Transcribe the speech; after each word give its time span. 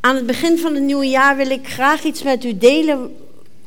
Aan 0.00 0.16
het 0.16 0.26
begin 0.26 0.58
van 0.58 0.74
het 0.74 0.82
nieuwe 0.82 1.08
jaar 1.08 1.36
wil 1.36 1.50
ik 1.50 1.68
graag 1.68 2.04
iets 2.04 2.22
met 2.22 2.44
u 2.44 2.58
delen 2.58 3.16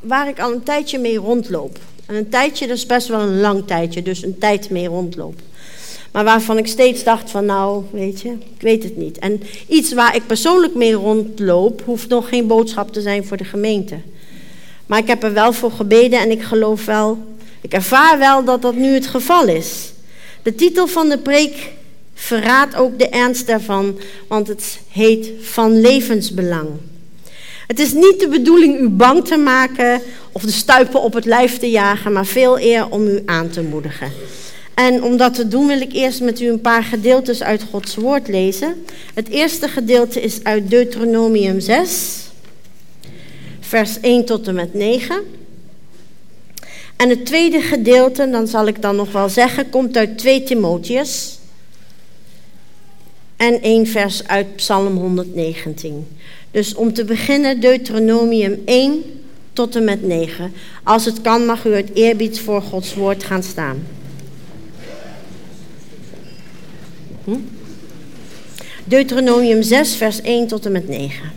waar 0.00 0.28
ik 0.28 0.40
al 0.40 0.52
een 0.52 0.62
tijdje 0.62 0.98
mee 0.98 1.16
rondloop. 1.16 1.78
En 2.06 2.14
een 2.14 2.28
tijdje, 2.28 2.66
dat 2.66 2.76
is 2.76 2.86
best 2.86 3.08
wel 3.08 3.20
een 3.20 3.40
lang 3.40 3.66
tijdje, 3.66 4.02
dus 4.02 4.22
een 4.22 4.38
tijd 4.38 4.70
mee 4.70 4.86
rondloop. 4.86 5.34
Maar 6.12 6.24
waarvan 6.24 6.58
ik 6.58 6.66
steeds 6.66 7.04
dacht 7.04 7.30
van 7.30 7.46
nou, 7.46 7.84
weet 7.90 8.20
je, 8.20 8.28
ik 8.30 8.60
weet 8.60 8.82
het 8.82 8.96
niet. 8.96 9.18
En 9.18 9.42
iets 9.68 9.92
waar 9.92 10.16
ik 10.16 10.26
persoonlijk 10.26 10.74
mee 10.74 10.92
rondloop, 10.92 11.82
hoeft 11.84 12.08
nog 12.08 12.28
geen 12.28 12.46
boodschap 12.46 12.92
te 12.92 13.00
zijn 13.00 13.24
voor 13.24 13.36
de 13.36 13.44
gemeente. 13.44 13.96
Maar 14.86 14.98
ik 14.98 15.08
heb 15.08 15.22
er 15.22 15.32
wel 15.32 15.52
voor 15.52 15.70
gebeden 15.70 16.20
en 16.20 16.30
ik 16.30 16.42
geloof 16.42 16.84
wel, 16.84 17.18
ik 17.60 17.72
ervaar 17.72 18.18
wel 18.18 18.44
dat 18.44 18.62
dat 18.62 18.74
nu 18.74 18.94
het 18.94 19.06
geval 19.06 19.48
is. 19.48 19.92
De 20.42 20.54
titel 20.54 20.86
van 20.86 21.08
de 21.08 21.18
preek 21.18 21.72
verraadt 22.14 22.76
ook 22.76 22.98
de 22.98 23.08
ernst 23.08 23.46
daarvan, 23.46 23.98
want 24.28 24.48
het 24.48 24.78
heet 24.90 25.30
van 25.40 25.80
levensbelang. 25.80 26.68
Het 27.66 27.78
is 27.78 27.92
niet 27.92 28.20
de 28.20 28.28
bedoeling 28.28 28.80
u 28.80 28.88
bang 28.88 29.24
te 29.24 29.36
maken 29.36 30.00
of 30.32 30.42
de 30.42 30.52
stuipen 30.52 31.00
op 31.00 31.14
het 31.14 31.24
lijf 31.24 31.58
te 31.58 31.70
jagen, 31.70 32.12
maar 32.12 32.26
veel 32.26 32.60
eer 32.60 32.90
om 32.90 33.06
u 33.06 33.22
aan 33.26 33.48
te 33.48 33.62
moedigen. 33.62 34.12
En 34.74 35.02
om 35.02 35.16
dat 35.16 35.34
te 35.34 35.48
doen 35.48 35.66
wil 35.66 35.80
ik 35.80 35.92
eerst 35.92 36.20
met 36.20 36.40
u 36.40 36.48
een 36.48 36.60
paar 36.60 36.82
gedeeltes 36.82 37.42
uit 37.42 37.62
Gods 37.70 37.94
woord 37.94 38.28
lezen. 38.28 38.84
Het 39.14 39.28
eerste 39.28 39.68
gedeelte 39.68 40.20
is 40.22 40.44
uit 40.44 40.70
Deuteronomium 40.70 41.60
6, 41.60 42.18
vers 43.60 44.00
1 44.00 44.24
tot 44.24 44.48
en 44.48 44.54
met 44.54 44.74
9. 44.74 45.22
En 46.96 47.08
het 47.08 47.26
tweede 47.26 47.60
gedeelte, 47.60 48.30
dan 48.30 48.48
zal 48.48 48.66
ik 48.66 48.82
dan 48.82 48.96
nog 48.96 49.12
wel 49.12 49.28
zeggen, 49.28 49.70
komt 49.70 49.96
uit 49.96 50.18
2 50.18 50.42
Timotheus. 50.42 51.38
En 53.36 53.62
één 53.62 53.86
vers 53.86 54.26
uit 54.26 54.56
Psalm 54.56 54.96
119. 54.96 56.06
Dus 56.50 56.74
om 56.74 56.92
te 56.92 57.04
beginnen 57.04 57.60
Deuteronomium 57.60 58.62
1 58.64 59.02
tot 59.52 59.76
en 59.76 59.84
met 59.84 60.02
9. 60.02 60.52
Als 60.82 61.04
het 61.04 61.20
kan 61.20 61.46
mag 61.46 61.64
u 61.64 61.74
het 61.74 61.90
eerbied 61.94 62.40
voor 62.40 62.62
Gods 62.62 62.94
woord 62.94 63.24
gaan 63.24 63.42
staan. 63.42 63.86
Hm? 67.24 67.36
Deuteronomium 68.84 69.62
6, 69.62 69.94
vers 69.94 70.20
1 70.20 70.46
tot 70.46 70.66
en 70.66 70.72
met 70.72 70.88
9. 70.88 71.32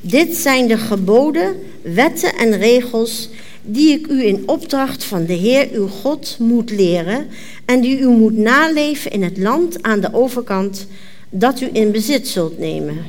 Dit 0.00 0.36
zijn 0.36 0.66
de 0.66 0.78
geboden, 0.78 1.56
wetten 1.82 2.34
en 2.34 2.56
regels 2.56 3.28
die 3.70 3.92
ik 3.92 4.06
u 4.06 4.26
in 4.26 4.42
opdracht 4.46 5.04
van 5.04 5.26
de 5.26 5.32
Heer 5.32 5.68
uw 5.72 5.88
God 5.88 6.36
moet 6.38 6.70
leren 6.70 7.26
en 7.64 7.80
die 7.80 7.98
u 7.98 8.06
moet 8.06 8.36
naleven 8.36 9.10
in 9.10 9.22
het 9.22 9.38
land 9.38 9.82
aan 9.82 10.00
de 10.00 10.14
overkant 10.14 10.86
dat 11.30 11.60
u 11.60 11.68
in 11.72 11.90
bezit 11.90 12.28
zult 12.28 12.58
nemen. 12.58 13.06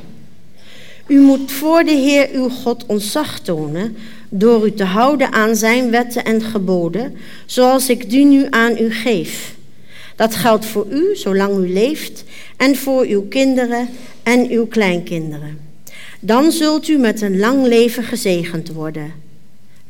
U 1.06 1.20
moet 1.20 1.52
voor 1.52 1.84
de 1.84 1.90
Heer 1.90 2.28
uw 2.32 2.48
God 2.48 2.84
ontzag 2.86 3.38
tonen 3.38 3.96
door 4.28 4.66
u 4.66 4.72
te 4.72 4.84
houden 4.84 5.32
aan 5.32 5.56
zijn 5.56 5.90
wetten 5.90 6.24
en 6.24 6.42
geboden, 6.42 7.16
zoals 7.46 7.88
ik 7.88 8.10
die 8.10 8.24
nu 8.24 8.46
aan 8.50 8.78
u 8.78 8.92
geef. 8.92 9.54
Dat 10.16 10.34
geldt 10.34 10.66
voor 10.66 10.86
u 10.90 11.16
zolang 11.16 11.56
u 11.56 11.72
leeft 11.72 12.24
en 12.56 12.76
voor 12.76 13.04
uw 13.04 13.22
kinderen 13.28 13.88
en 14.22 14.50
uw 14.50 14.66
kleinkinderen. 14.66 15.58
Dan 16.20 16.52
zult 16.52 16.88
u 16.88 16.98
met 16.98 17.20
een 17.20 17.38
lang 17.38 17.66
leven 17.66 18.02
gezegend 18.02 18.72
worden. 18.72 19.28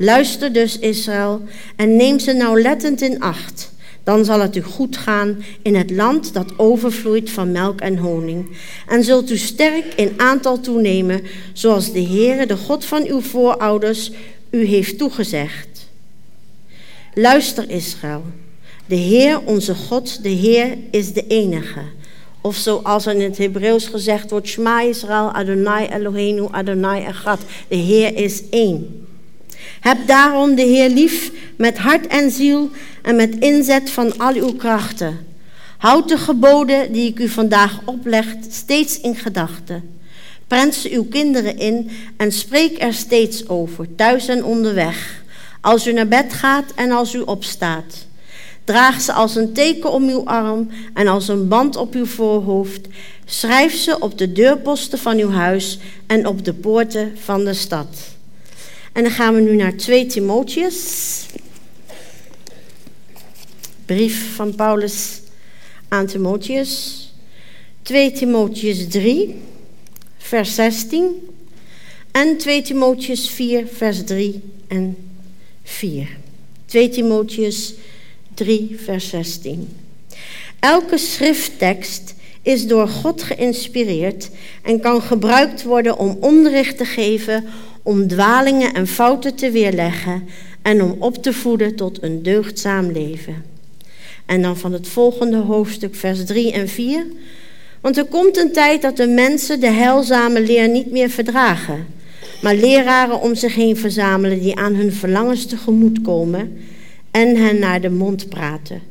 Luister 0.03 0.53
dus, 0.53 0.79
Israël, 0.79 1.41
en 1.77 1.97
neem 1.97 2.19
ze 2.19 2.33
nauwlettend 2.33 3.01
in 3.01 3.21
acht. 3.21 3.73
Dan 4.05 4.25
zal 4.25 4.41
het 4.41 4.57
u 4.57 4.63
goed 4.63 4.97
gaan 4.97 5.45
in 5.63 5.75
het 5.75 5.91
land 5.91 6.35
dat 6.35 6.59
overvloeit 6.59 7.31
van 7.31 7.53
melk 7.53 7.81
en 7.81 7.97
honing. 7.97 8.57
En 8.89 9.05
zult 9.05 9.31
u 9.31 9.37
sterk 9.37 9.85
in 9.97 10.13
aantal 10.17 10.61
toenemen, 10.61 11.23
zoals 11.53 11.93
de 11.93 12.03
Heere, 12.03 12.47
de 12.47 12.57
God 12.57 12.85
van 12.85 13.07
uw 13.07 13.21
voorouders, 13.21 14.13
u 14.51 14.65
heeft 14.65 14.99
toegezegd. 14.99 15.89
Luister, 17.15 17.71
Israël. 17.71 18.25
De 18.87 18.97
Heer, 18.97 19.41
onze 19.45 19.75
God, 19.75 20.23
de 20.23 20.29
Heer, 20.29 20.77
is 20.91 21.13
de 21.13 21.27
enige. 21.27 21.83
Of 22.41 22.57
zoals 22.57 23.07
in 23.07 23.21
het 23.21 23.39
Hebreeuws 23.39 23.87
gezegd 23.87 24.31
wordt, 24.31 24.49
Shema 24.49 24.81
Israël, 24.81 25.33
Adonai 25.33 25.87
Eloheinu, 25.87 26.47
Adonai 26.51 27.05
Echad. 27.05 27.41
De 27.69 27.77
Heer 27.77 28.17
is 28.17 28.43
één. 28.51 29.09
Heb 29.81 30.07
daarom 30.07 30.55
de 30.55 30.63
Heer 30.63 30.89
lief 30.89 31.33
met 31.57 31.79
hart 31.79 32.07
en 32.07 32.31
ziel 32.31 32.71
en 33.03 33.17
met 33.17 33.39
inzet 33.39 33.91
van 33.91 34.19
al 34.19 34.35
uw 34.35 34.53
krachten. 34.53 35.27
Houd 35.79 36.09
de 36.09 36.19
geboden 36.19 36.93
die 36.93 37.11
ik 37.11 37.19
u 37.19 37.29
vandaag 37.29 37.81
opleg 37.85 38.27
steeds 38.51 39.01
in 39.01 39.17
gedachten. 39.17 39.99
Prent 40.47 40.75
ze 40.75 40.91
uw 40.91 41.05
kinderen 41.05 41.59
in 41.59 41.91
en 42.17 42.33
spreek 42.33 42.83
er 42.83 42.95
steeds 42.95 43.49
over, 43.49 43.95
thuis 43.95 44.29
en 44.29 44.45
onderweg. 44.45 45.23
Als 45.61 45.87
u 45.87 45.93
naar 45.93 46.09
bed 46.09 46.33
gaat 46.33 46.73
en 46.75 46.91
als 46.91 47.15
u 47.15 47.21
opstaat. 47.21 48.07
Draag 48.65 49.01
ze 49.01 49.13
als 49.13 49.37
een 49.37 49.53
teken 49.53 49.93
om 49.93 50.09
uw 50.09 50.25
arm 50.25 50.71
en 50.95 51.09
als 51.09 51.29
een 51.29 51.49
band 51.49 51.77
op 51.77 51.95
uw 51.95 52.07
voorhoofd. 52.07 52.89
Schrijf 53.25 53.75
ze 53.75 53.99
op 53.99 54.19
de 54.19 54.33
deurposten 54.33 54.99
van 54.99 55.19
uw 55.19 55.31
huis 55.31 55.79
en 56.07 56.27
op 56.27 56.45
de 56.45 56.55
poorten 56.55 57.13
van 57.25 57.45
de 57.45 57.55
stad. 57.55 58.19
En 58.93 59.03
dan 59.03 59.13
gaan 59.13 59.35
we 59.35 59.41
nu 59.41 59.57
naar 59.57 59.77
2 59.77 60.07
Timotheus. 60.07 61.27
Brief 63.87 64.35
van 64.35 64.55
Paulus 64.55 65.21
aan 65.89 66.07
Timotheus. 66.07 67.05
2 67.83 68.13
Timotheus 68.13 68.89
3, 68.89 69.35
vers 70.19 70.55
16. 70.55 71.29
En 72.11 72.37
2 72.37 72.63
Timotheus 72.63 73.31
4, 73.31 73.67
vers 73.67 74.05
3 74.05 74.41
en 74.69 74.97
4. 75.63 76.09
2 76.65 76.89
Timotheus 76.89 77.75
3, 78.35 78.79
vers 78.85 79.09
16. 79.09 79.69
Elke 80.61 80.99
schrifttekst 80.99 82.15
is 82.43 82.67
door 82.67 82.89
God 82.89 83.23
geïnspireerd 83.23 84.31
en 84.63 84.81
kan 84.81 85.03
gebruikt 85.03 85.63
worden 85.63 85.99
om 85.99 86.17
onderricht 86.21 86.77
te 86.77 86.85
geven, 86.85 87.45
om 87.91 88.09
dwalingen 88.09 88.75
en 88.75 88.87
fouten 88.87 89.35
te 89.35 89.51
weerleggen 89.51 90.29
en 90.63 90.83
om 90.83 90.97
op 90.99 91.23
te 91.23 91.33
voeden 91.33 91.77
tot 91.77 92.03
een 92.03 92.23
deugdzaam 92.23 92.91
leven. 92.93 93.45
En 94.27 94.43
dan 94.43 94.57
van 94.57 94.73
het 94.73 94.89
volgende 94.89 95.37
hoofdstuk, 95.37 95.95
vers 95.95 96.25
3 96.25 96.53
en 96.53 96.69
4. 96.69 97.07
Want 97.81 97.97
er 97.97 98.05
komt 98.05 98.37
een 98.37 98.53
tijd 98.53 98.83
dat 98.83 98.97
de 98.97 99.07
mensen 99.07 99.61
de 99.61 99.71
heilzame 99.71 100.41
leer 100.41 100.69
niet 100.69 100.91
meer 100.91 101.11
verdragen, 101.11 101.87
maar 102.43 102.55
leraren 102.55 103.21
om 103.21 103.35
zich 103.35 103.55
heen 103.55 103.77
verzamelen 103.77 104.41
die 104.41 104.57
aan 104.57 104.75
hun 104.75 104.93
verlangens 104.93 105.47
tegemoet 105.47 106.03
komen 106.03 106.59
en 107.11 107.37
hen 107.37 107.59
naar 107.59 107.81
de 107.81 107.91
mond 107.91 108.29
praten. 108.29 108.83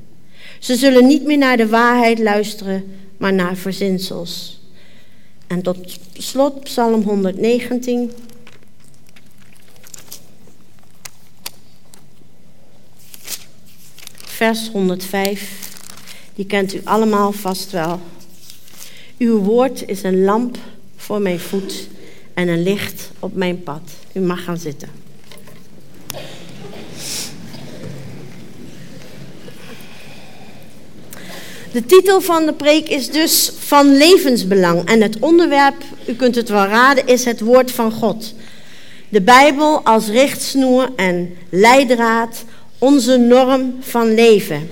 Ze 0.59 0.75
zullen 0.75 1.07
niet 1.07 1.23
meer 1.23 1.37
naar 1.37 1.57
de 1.57 1.67
waarheid 1.67 2.19
luisteren, 2.19 2.83
maar 3.17 3.33
naar 3.33 3.55
verzinsels. 3.55 4.61
En 5.47 5.61
tot 5.61 5.99
slot 6.13 6.63
Psalm 6.63 7.01
119. 7.01 8.11
Vers 14.39 14.69
105. 14.71 15.41
Die 16.35 16.45
kent 16.45 16.73
u 16.73 16.81
allemaal 16.83 17.31
vast 17.31 17.71
wel. 17.71 17.99
Uw 19.17 19.37
woord 19.37 19.87
is 19.87 20.03
een 20.03 20.23
lamp 20.23 20.57
voor 20.95 21.21
mijn 21.21 21.39
voet 21.39 21.87
en 22.33 22.47
een 22.47 22.63
licht 22.63 23.11
op 23.19 23.35
mijn 23.35 23.63
pad. 23.63 23.81
U 24.13 24.19
mag 24.19 24.43
gaan 24.43 24.57
zitten. 24.57 24.89
De 31.71 31.85
titel 31.85 32.21
van 32.21 32.45
de 32.45 32.53
preek 32.53 32.89
is 32.89 33.11
dus 33.11 33.51
van 33.59 33.97
levensbelang. 33.97 34.85
En 34.85 35.01
het 35.01 35.19
onderwerp, 35.19 35.83
u 36.07 36.13
kunt 36.13 36.35
het 36.35 36.49
wel 36.49 36.65
raden, 36.65 37.07
is 37.07 37.25
het 37.25 37.39
woord 37.39 37.71
van 37.71 37.91
God. 37.91 38.33
De 39.09 39.21
Bijbel 39.21 39.85
als 39.85 40.07
richtsnoer 40.07 40.89
en 40.95 41.35
leidraad, 41.49 42.43
onze 42.79 43.17
norm 43.17 43.75
van 43.79 44.13
leven. 44.13 44.69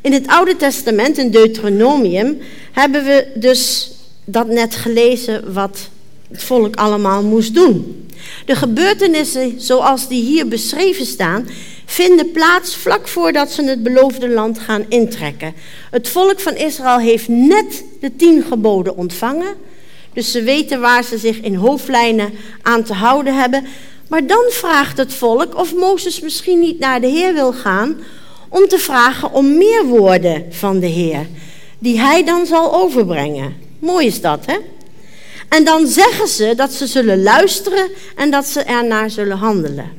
In 0.00 0.12
het 0.12 0.26
Oude 0.26 0.56
Testament, 0.56 1.18
in 1.18 1.30
Deuteronomium, 1.30 2.38
hebben 2.72 3.04
we 3.04 3.26
dus 3.34 3.90
dat 4.24 4.46
net 4.48 4.74
gelezen 4.74 5.52
wat 5.52 5.88
het 6.30 6.42
volk 6.42 6.76
allemaal 6.76 7.22
moest 7.22 7.54
doen. 7.54 8.08
De 8.44 8.56
gebeurtenissen 8.56 9.60
zoals 9.60 10.08
die 10.08 10.22
hier 10.22 10.48
beschreven 10.48 11.06
staan, 11.06 11.48
vinden 11.84 12.30
plaats 12.30 12.76
vlak 12.76 13.08
voordat 13.08 13.50
ze 13.50 13.64
het 13.64 13.82
beloofde 13.82 14.28
land 14.28 14.58
gaan 14.58 14.84
intrekken. 14.88 15.54
Het 15.90 16.08
volk 16.08 16.40
van 16.40 16.56
Israël 16.56 16.98
heeft 16.98 17.28
net 17.28 17.84
de 18.00 18.16
tien 18.16 18.42
geboden 18.42 18.96
ontvangen, 18.96 19.54
dus 20.12 20.30
ze 20.30 20.42
weten 20.42 20.80
waar 20.80 21.04
ze 21.04 21.18
zich 21.18 21.40
in 21.40 21.54
hoofdlijnen 21.54 22.32
aan 22.62 22.82
te 22.82 22.92
houden 22.92 23.34
hebben. 23.34 23.66
Maar 24.08 24.26
dan 24.26 24.44
vraagt 24.48 24.96
het 24.96 25.14
volk 25.14 25.58
of 25.58 25.74
Mozes 25.74 26.20
misschien 26.20 26.58
niet 26.58 26.78
naar 26.78 27.00
de 27.00 27.06
Heer 27.06 27.34
wil 27.34 27.52
gaan 27.52 27.96
om 28.48 28.68
te 28.68 28.78
vragen 28.78 29.32
om 29.32 29.56
meer 29.56 29.84
woorden 29.84 30.46
van 30.50 30.78
de 30.78 30.86
Heer, 30.86 31.26
die 31.78 32.00
hij 32.00 32.24
dan 32.24 32.46
zal 32.46 32.74
overbrengen. 32.74 33.54
Mooi 33.78 34.06
is 34.06 34.20
dat, 34.20 34.46
hè? 34.46 34.56
En 35.48 35.64
dan 35.64 35.86
zeggen 35.86 36.28
ze 36.28 36.52
dat 36.56 36.72
ze 36.72 36.86
zullen 36.86 37.22
luisteren 37.22 37.90
en 38.16 38.30
dat 38.30 38.46
ze 38.46 38.62
ernaar 38.62 39.10
zullen 39.10 39.36
handelen. 39.36 39.90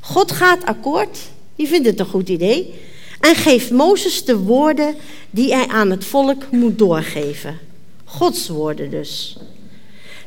God 0.00 0.32
gaat 0.32 0.64
akkoord, 0.64 1.18
die 1.56 1.68
vindt 1.68 1.86
het 1.86 2.00
een 2.00 2.06
goed 2.06 2.28
idee, 2.28 2.74
en 3.20 3.34
geeft 3.34 3.70
Mozes 3.70 4.24
de 4.24 4.36
woorden 4.36 4.94
die 5.30 5.54
hij 5.54 5.66
aan 5.66 5.90
het 5.90 6.04
volk 6.04 6.50
moet 6.50 6.78
doorgeven. 6.78 7.58
Gods 8.04 8.48
woorden 8.48 8.90
dus. 8.90 9.36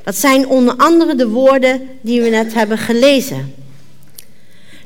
Dat 0.04 0.16
zijn 0.16 0.48
onder 0.48 0.76
andere 0.76 1.16
de 1.16 1.28
woorden 1.28 1.90
die 2.02 2.22
we 2.22 2.30
net 2.30 2.54
hebben 2.54 2.78
gelezen. 2.78 3.54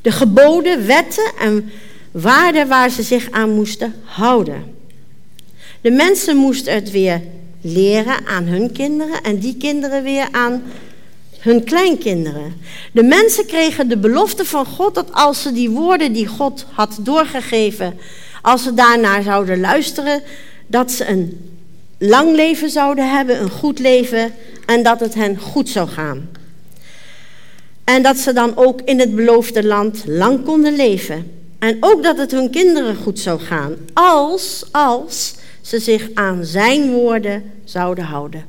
De 0.01 0.11
geboden, 0.11 0.85
wetten 0.85 1.31
en 1.39 1.71
waarden 2.11 2.67
waar 2.67 2.89
ze 2.89 3.03
zich 3.03 3.31
aan 3.31 3.49
moesten 3.49 3.95
houden. 4.03 4.75
De 5.81 5.91
mensen 5.91 6.35
moesten 6.35 6.73
het 6.73 6.91
weer 6.91 7.21
leren 7.61 8.25
aan 8.27 8.43
hun 8.43 8.71
kinderen 8.71 9.23
en 9.23 9.39
die 9.39 9.57
kinderen 9.57 10.03
weer 10.03 10.27
aan 10.31 10.63
hun 11.39 11.63
kleinkinderen. 11.63 12.53
De 12.91 13.03
mensen 13.03 13.45
kregen 13.45 13.89
de 13.89 13.97
belofte 13.97 14.45
van 14.45 14.65
God 14.65 14.95
dat 14.95 15.13
als 15.13 15.41
ze 15.41 15.51
die 15.51 15.69
woorden 15.69 16.13
die 16.13 16.27
God 16.27 16.65
had 16.71 16.97
doorgegeven, 17.01 17.99
als 18.41 18.63
ze 18.63 18.73
daarnaar 18.73 19.23
zouden 19.23 19.59
luisteren, 19.59 20.21
dat 20.67 20.91
ze 20.91 21.07
een 21.07 21.54
lang 21.97 22.35
leven 22.35 22.69
zouden 22.69 23.11
hebben, 23.11 23.41
een 23.41 23.49
goed 23.49 23.79
leven 23.79 24.33
en 24.65 24.83
dat 24.83 24.99
het 24.99 25.13
hen 25.13 25.37
goed 25.37 25.69
zou 25.69 25.87
gaan. 25.87 26.29
En 27.83 28.03
dat 28.03 28.17
ze 28.17 28.33
dan 28.33 28.57
ook 28.57 28.81
in 28.81 28.99
het 28.99 29.15
beloofde 29.15 29.63
land 29.63 30.03
lang 30.07 30.43
konden 30.45 30.75
leven. 30.75 31.31
En 31.59 31.77
ook 31.79 32.03
dat 32.03 32.17
het 32.17 32.31
hun 32.31 32.49
kinderen 32.49 32.95
goed 32.95 33.19
zou 33.19 33.39
gaan, 33.39 33.75
als, 33.93 34.65
als 34.71 35.35
ze 35.61 35.79
zich 35.79 36.09
aan 36.13 36.45
zijn 36.45 36.91
woorden 36.91 37.51
zouden 37.63 38.03
houden. 38.03 38.45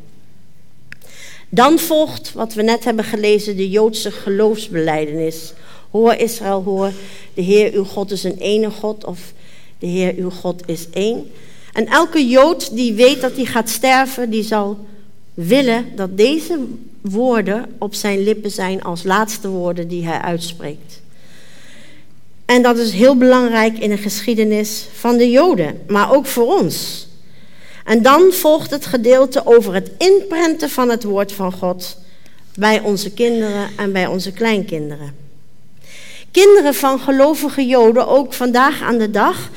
Dan 1.49 1.78
volgt 1.78 2.32
wat 2.32 2.54
we 2.54 2.62
net 2.62 2.84
hebben 2.84 3.04
gelezen, 3.04 3.56
de 3.56 3.70
Joodse 3.70 4.10
geloofsbeleidenis. 4.10 5.52
Hoor 5.90 6.14
Israël, 6.14 6.62
hoor, 6.62 6.92
de 7.34 7.42
Heer 7.42 7.72
uw 7.72 7.84
God 7.84 8.10
is 8.10 8.25
een 8.25 8.38
ene 8.38 8.70
God 8.70 9.04
of 9.04 9.32
de 9.78 9.87
Heer 9.87 10.14
uw 10.16 10.31
God 10.31 10.62
is 10.66 10.90
één. 10.90 11.31
En 11.76 11.87
elke 11.87 12.28
Jood 12.28 12.76
die 12.76 12.93
weet 12.93 13.20
dat 13.20 13.37
hij 13.37 13.44
gaat 13.44 13.69
sterven, 13.69 14.31
die 14.31 14.43
zal 14.43 14.87
willen 15.34 15.84
dat 15.96 16.17
deze 16.17 16.58
woorden 17.00 17.67
op 17.78 17.94
zijn 17.94 18.25
lippen 18.25 18.50
zijn 18.50 18.82
als 18.82 19.02
laatste 19.02 19.49
woorden 19.49 19.88
die 19.88 20.06
hij 20.06 20.20
uitspreekt. 20.20 21.02
En 22.44 22.62
dat 22.62 22.78
is 22.78 22.93
heel 22.93 23.17
belangrijk 23.17 23.78
in 23.78 23.90
de 23.90 23.96
geschiedenis 23.96 24.87
van 24.93 25.17
de 25.17 25.31
Joden, 25.31 25.81
maar 25.88 26.14
ook 26.14 26.26
voor 26.26 26.58
ons. 26.58 27.08
En 27.84 28.02
dan 28.02 28.32
volgt 28.32 28.70
het 28.70 28.87
gedeelte 28.87 29.46
over 29.46 29.75
het 29.75 29.90
inprenten 29.99 30.70
van 30.70 30.88
het 30.88 31.05
woord 31.05 31.32
van 31.32 31.52
God 31.52 31.99
bij 32.55 32.81
onze 32.81 33.11
kinderen 33.11 33.69
en 33.76 33.93
bij 33.93 34.06
onze 34.06 34.32
kleinkinderen. 34.32 35.14
Kinderen 36.31 36.75
van 36.75 36.99
gelovige 36.99 37.67
Joden, 37.67 38.08
ook 38.08 38.32
vandaag 38.32 38.82
aan 38.82 38.99
de 38.99 39.11
dag, 39.11 39.50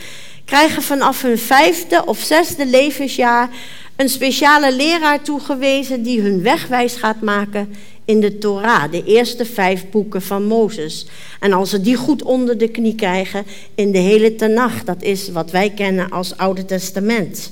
krijgen 0.50 0.82
vanaf 0.82 1.22
hun 1.22 1.38
vijfde 1.38 2.06
of 2.06 2.20
zesde 2.20 2.66
levensjaar 2.66 3.50
een 3.96 4.10
speciale 4.10 4.76
leraar 4.76 5.22
toegewezen 5.22 6.04
die 6.04 6.22
hun 6.22 6.42
wegwijs 6.42 6.96
gaat 6.96 7.22
maken 7.22 7.76
in 8.06 8.20
de 8.20 8.38
Torah, 8.38 8.92
de 8.92 9.04
eerste 9.04 9.46
vijf 9.46 9.90
boeken 9.90 10.22
van 10.22 10.44
Mozes. 10.44 11.06
En 11.40 11.54
als 11.54 11.70
ze 11.70 11.82
die 11.82 11.96
goed 11.96 12.24
onder 12.24 12.58
de 12.58 12.68
knie 12.68 12.96
krijgen 12.96 13.46
in 13.76 13.92
de 13.92 13.98
hele 13.98 14.36
Tanach, 14.36 14.84
dat 14.84 15.04
is 15.04 15.30
wat 15.30 15.52
wij 15.52 15.70
kennen 15.70 16.10
als 16.10 16.38
Oude 16.38 16.66
Testament. 16.66 17.52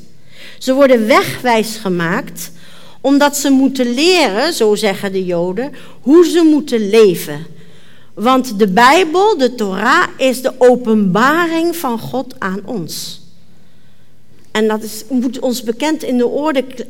Ze 0.57 0.73
worden 0.73 1.07
wegwijs 1.07 1.77
gemaakt 1.77 2.51
omdat 3.01 3.37
ze 3.37 3.49
moeten 3.49 3.93
leren, 3.93 4.53
zo 4.53 4.75
zeggen 4.75 5.11
de 5.11 5.25
Joden, 5.25 5.71
hoe 6.01 6.25
ze 6.25 6.41
moeten 6.51 6.89
leven. 6.89 7.45
Want 8.17 8.59
de 8.59 8.67
Bijbel, 8.67 9.37
de 9.37 9.55
Torah, 9.55 10.07
is 10.17 10.41
de 10.41 10.53
openbaring 10.57 11.75
van 11.75 11.99
God 11.99 12.35
aan 12.39 12.61
ons. 12.65 13.21
En 14.51 14.67
dat 14.67 14.83
is, 14.83 15.03
moet 15.09 15.39
ons 15.39 15.63
bekend 15.63 16.03
in 16.03 16.17
de 16.17 16.27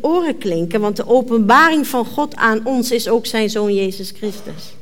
oren 0.02 0.38
klinken, 0.38 0.82
want 0.82 0.96
de 0.96 1.08
openbaring 1.08 1.88
van 1.88 2.06
God 2.06 2.36
aan 2.36 2.66
ons 2.66 2.92
is 2.92 3.08
ook 3.08 3.26
zijn 3.26 3.50
zoon 3.50 3.74
Jezus 3.74 4.12
Christus. 4.12 4.74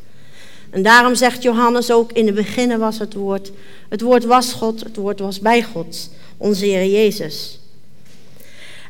En 0.70 0.84
daarom 0.84 1.16
zegt 1.16 1.44
Johannes 1.44 1.92
ook, 1.92 2.12
in 2.12 2.26
het 2.26 2.36
begin 2.36 2.78
was 2.78 3.00
het 3.00 3.14
woord. 3.14 3.52
Het 3.90 4.02
woord 4.02 4.26
was 4.26 4.54
God, 4.54 4.84
het 4.84 4.96
woord 4.96 5.20
was 5.20 5.40
bij 5.40 5.64
God, 5.64 6.10
onze 6.38 6.66
Heer 6.66 6.86
Jezus. 6.86 7.60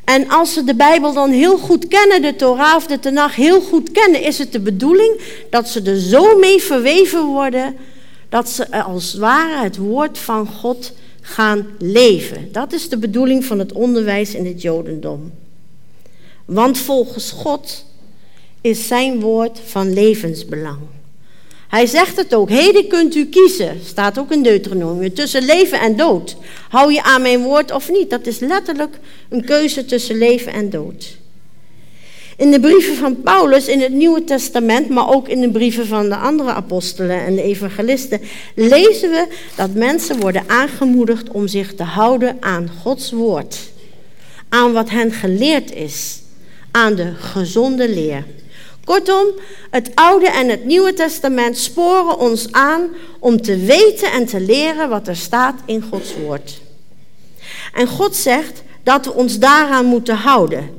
En 0.06 0.28
als 0.28 0.52
ze 0.52 0.64
de 0.64 0.74
Bijbel 0.74 1.12
dan 1.12 1.30
heel 1.30 1.58
goed 1.58 1.88
kennen, 1.88 2.22
de 2.22 2.36
Torah 2.36 2.76
of 2.76 2.86
de 2.86 2.98
Tanach 2.98 3.34
heel 3.34 3.60
goed 3.60 3.90
kennen, 3.90 4.22
is 4.22 4.38
het 4.38 4.52
de 4.52 4.60
bedoeling 4.60 5.20
dat 5.50 5.68
ze 5.68 5.82
er 5.82 6.00
zo 6.00 6.38
mee 6.38 6.62
verweven 6.62 7.24
worden 7.24 7.76
dat 8.28 8.48
ze 8.48 8.82
als 8.82 9.12
het 9.12 9.20
ware 9.20 9.62
het 9.62 9.76
woord 9.76 10.18
van 10.18 10.46
God 10.46 10.92
gaan 11.20 11.66
leven. 11.78 12.48
Dat 12.52 12.72
is 12.72 12.88
de 12.88 12.98
bedoeling 12.98 13.44
van 13.44 13.58
het 13.58 13.72
onderwijs 13.72 14.34
in 14.34 14.46
het 14.46 14.62
Jodendom. 14.62 15.32
Want 16.44 16.78
volgens 16.78 17.30
God 17.30 17.84
is 18.60 18.86
zijn 18.86 19.20
woord 19.20 19.60
van 19.64 19.92
levensbelang. 19.92 20.78
Hij 21.68 21.86
zegt 21.86 22.16
het 22.16 22.34
ook, 22.34 22.48
heden 22.48 22.86
kunt 22.86 23.14
u 23.14 23.26
kiezen, 23.26 23.80
staat 23.84 24.18
ook 24.18 24.32
in 24.32 24.42
Deuteronomium, 24.42 25.14
tussen 25.14 25.44
leven 25.44 25.80
en 25.80 25.96
dood. 25.96 26.36
Hou 26.68 26.92
je 26.92 27.02
aan 27.02 27.22
mijn 27.22 27.42
woord 27.42 27.72
of 27.72 27.90
niet? 27.90 28.10
Dat 28.10 28.26
is 28.26 28.38
letterlijk 28.38 28.98
een 29.28 29.44
keuze 29.44 29.84
tussen 29.84 30.18
leven 30.18 30.52
en 30.52 30.70
dood. 30.70 31.16
In 32.36 32.50
de 32.50 32.60
brieven 32.60 32.94
van 32.94 33.20
Paulus 33.20 33.68
in 33.68 33.80
het 33.80 33.92
Nieuwe 33.92 34.24
Testament, 34.24 34.88
maar 34.88 35.08
ook 35.08 35.28
in 35.28 35.40
de 35.40 35.50
brieven 35.50 35.86
van 35.86 36.08
de 36.08 36.16
andere 36.16 36.52
apostelen 36.52 37.24
en 37.24 37.34
de 37.34 37.42
evangelisten, 37.42 38.20
lezen 38.54 39.10
we 39.10 39.26
dat 39.54 39.74
mensen 39.74 40.20
worden 40.20 40.42
aangemoedigd 40.46 41.28
om 41.28 41.48
zich 41.48 41.74
te 41.74 41.82
houden 41.82 42.36
aan 42.40 42.70
Gods 42.82 43.12
woord. 43.12 43.58
Aan 44.48 44.72
wat 44.72 44.90
hen 44.90 45.12
geleerd 45.12 45.74
is, 45.74 46.20
aan 46.70 46.94
de 46.94 47.14
gezonde 47.14 47.88
leer. 47.88 48.24
Kortom, 48.86 49.26
het 49.70 49.90
Oude 49.94 50.28
en 50.28 50.48
het 50.48 50.64
Nieuwe 50.64 50.92
Testament 50.92 51.58
sporen 51.58 52.18
ons 52.18 52.52
aan 52.52 52.88
om 53.18 53.42
te 53.42 53.56
weten 53.56 54.12
en 54.12 54.26
te 54.26 54.40
leren 54.40 54.88
wat 54.88 55.08
er 55.08 55.16
staat 55.16 55.60
in 55.64 55.82
Gods 55.82 56.14
woord. 56.16 56.60
En 57.74 57.86
God 57.86 58.16
zegt 58.16 58.62
dat 58.82 59.04
we 59.04 59.12
ons 59.12 59.38
daaraan 59.38 59.86
moeten 59.86 60.16
houden. 60.16 60.70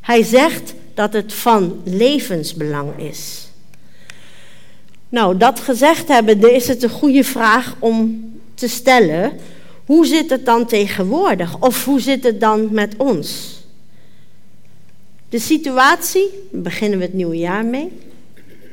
Hij 0.00 0.22
zegt 0.22 0.74
dat 0.94 1.12
het 1.12 1.34
van 1.34 1.80
levensbelang 1.84 2.98
is. 2.98 3.48
Nou, 5.08 5.36
dat 5.36 5.60
gezegd 5.60 6.08
hebben, 6.08 6.54
is 6.54 6.68
het 6.68 6.82
een 6.82 6.90
goede 6.90 7.24
vraag 7.24 7.74
om 7.78 8.30
te 8.54 8.68
stellen. 8.68 9.32
Hoe 9.86 10.06
zit 10.06 10.30
het 10.30 10.44
dan 10.44 10.66
tegenwoordig? 10.66 11.60
Of 11.60 11.84
hoe 11.84 12.00
zit 12.00 12.24
het 12.24 12.40
dan 12.40 12.68
met 12.72 12.94
ons? 12.96 13.57
De 15.28 15.38
situatie, 15.38 16.30
daar 16.50 16.62
beginnen 16.62 16.98
we 16.98 17.04
het 17.04 17.14
nieuwe 17.14 17.36
jaar 17.36 17.64
mee, 17.64 17.92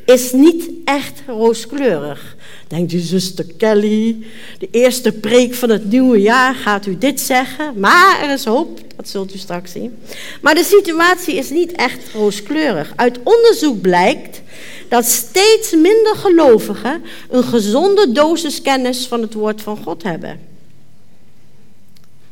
is 0.05 0.31
niet 0.31 0.69
echt 0.85 1.21
rooskleurig. 1.27 2.35
Denkt 2.67 2.93
u, 2.93 2.99
zuster 2.99 3.45
Kelly, 3.57 4.17
de 4.59 4.67
eerste 4.71 5.11
preek 5.11 5.53
van 5.53 5.69
het 5.69 5.91
nieuwe 5.91 6.21
jaar 6.21 6.55
gaat 6.55 6.85
u 6.85 6.97
dit 6.97 7.19
zeggen, 7.19 7.79
maar 7.79 8.21
er 8.21 8.33
is 8.33 8.45
hoop, 8.45 8.79
dat 8.95 9.09
zult 9.09 9.33
u 9.33 9.37
straks 9.37 9.71
zien. 9.71 9.97
Maar 10.41 10.55
de 10.55 10.63
situatie 10.63 11.35
is 11.35 11.49
niet 11.49 11.71
echt 11.71 12.13
rooskleurig. 12.13 12.93
Uit 12.95 13.19
onderzoek 13.23 13.81
blijkt 13.81 14.41
dat 14.89 15.05
steeds 15.05 15.71
minder 15.71 16.15
gelovigen 16.15 17.01
een 17.29 17.43
gezonde 17.43 18.11
dosis 18.11 18.61
kennis 18.61 19.07
van 19.07 19.21
het 19.21 19.33
woord 19.33 19.61
van 19.61 19.77
God 19.77 20.03
hebben. 20.03 20.39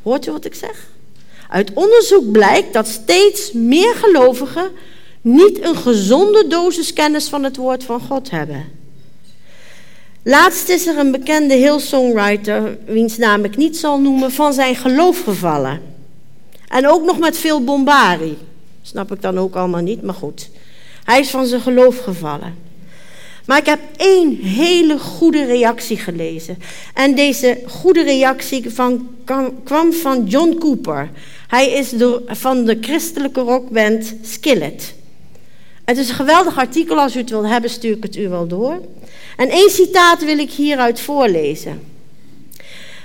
Hoort 0.02 0.26
u 0.26 0.30
wat 0.30 0.44
ik 0.44 0.54
zeg? 0.54 0.92
Uit 1.48 1.72
onderzoek 1.72 2.32
blijkt 2.32 2.72
dat 2.72 2.88
steeds 2.88 3.52
meer 3.52 3.94
gelovigen 3.94 4.70
niet 5.20 5.62
een 5.62 5.76
gezonde 5.76 6.46
dosis 6.46 6.92
kennis 6.92 7.28
van 7.28 7.44
het 7.44 7.56
woord 7.56 7.84
van 7.84 8.00
God 8.00 8.30
hebben. 8.30 8.64
Laatst 10.22 10.68
is 10.68 10.86
er 10.86 10.98
een 10.98 11.10
bekende 11.10 11.54
Hill-songwriter, 11.54 12.78
wiens 12.86 13.16
naam 13.16 13.44
ik 13.44 13.56
niet 13.56 13.76
zal 13.76 14.00
noemen, 14.00 14.32
van 14.32 14.52
zijn 14.52 14.76
geloof 14.76 15.22
gevallen. 15.22 15.80
En 16.68 16.88
ook 16.88 17.04
nog 17.04 17.18
met 17.18 17.38
veel 17.38 17.64
bombarie. 17.64 18.36
Snap 18.82 19.12
ik 19.12 19.22
dan 19.22 19.38
ook 19.38 19.54
allemaal 19.54 19.80
niet, 19.80 20.02
maar 20.02 20.14
goed. 20.14 20.50
Hij 21.04 21.20
is 21.20 21.30
van 21.30 21.46
zijn 21.46 21.60
geloof 21.60 21.98
gevallen. 21.98 22.54
Maar 23.46 23.58
ik 23.58 23.66
heb 23.66 23.80
één 23.96 24.36
hele 24.36 24.98
goede 24.98 25.44
reactie 25.44 25.96
gelezen. 25.96 26.58
En 26.94 27.14
deze 27.14 27.60
goede 27.66 28.02
reactie 28.02 28.70
van, 28.70 29.08
kwam 29.64 29.92
van 29.92 30.24
John 30.24 30.56
Cooper. 30.58 31.10
Hij 31.54 31.70
is 31.70 31.90
de, 31.90 32.22
van 32.26 32.64
de 32.64 32.78
christelijke 32.80 33.40
rockband 33.40 34.14
Skillet. 34.22 34.94
Het 35.84 35.98
is 35.98 36.08
een 36.08 36.14
geweldig 36.14 36.58
artikel. 36.58 37.00
Als 37.00 37.16
u 37.16 37.18
het 37.18 37.30
wilt 37.30 37.46
hebben, 37.46 37.70
stuur 37.70 37.96
ik 37.96 38.02
het 38.02 38.16
u 38.16 38.28
wel 38.28 38.46
door. 38.46 38.80
En 39.36 39.48
één 39.48 39.70
citaat 39.70 40.24
wil 40.24 40.38
ik 40.38 40.50
hieruit 40.50 41.00
voorlezen. 41.00 41.82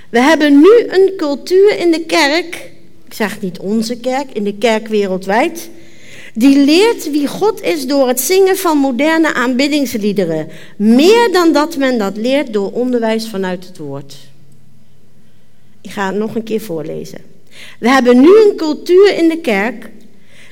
We 0.08 0.20
hebben 0.20 0.60
nu 0.60 0.86
een 0.88 1.12
cultuur 1.16 1.78
in 1.78 1.90
de 1.90 2.00
kerk, 2.00 2.70
ik 3.06 3.14
zeg 3.14 3.40
niet 3.40 3.58
onze 3.58 3.96
kerk, 3.96 4.32
in 4.32 4.44
de 4.44 4.54
kerk 4.54 4.88
wereldwijd, 4.88 5.70
Die 6.34 6.64
leert 6.64 7.10
wie 7.10 7.26
God 7.26 7.62
is 7.62 7.86
door 7.86 8.08
het 8.08 8.20
zingen 8.20 8.56
van 8.56 8.78
moderne 8.78 9.34
aanbiddingsliederen. 9.34 10.48
Meer 10.76 11.32
dan 11.32 11.52
dat 11.52 11.76
men 11.76 11.98
dat 11.98 12.16
leert 12.16 12.52
door 12.52 12.72
onderwijs 12.72 13.28
vanuit 13.28 13.66
het 13.66 13.78
woord. 13.78 14.16
Ik 15.80 15.90
ga 15.90 16.06
het 16.06 16.16
nog 16.16 16.34
een 16.34 16.42
keer 16.42 16.60
voorlezen. 16.60 17.30
We 17.78 17.88
hebben 17.88 18.20
nu 18.20 18.28
een 18.28 18.56
cultuur 18.56 19.16
in 19.16 19.28
de 19.28 19.38
kerk 19.38 19.90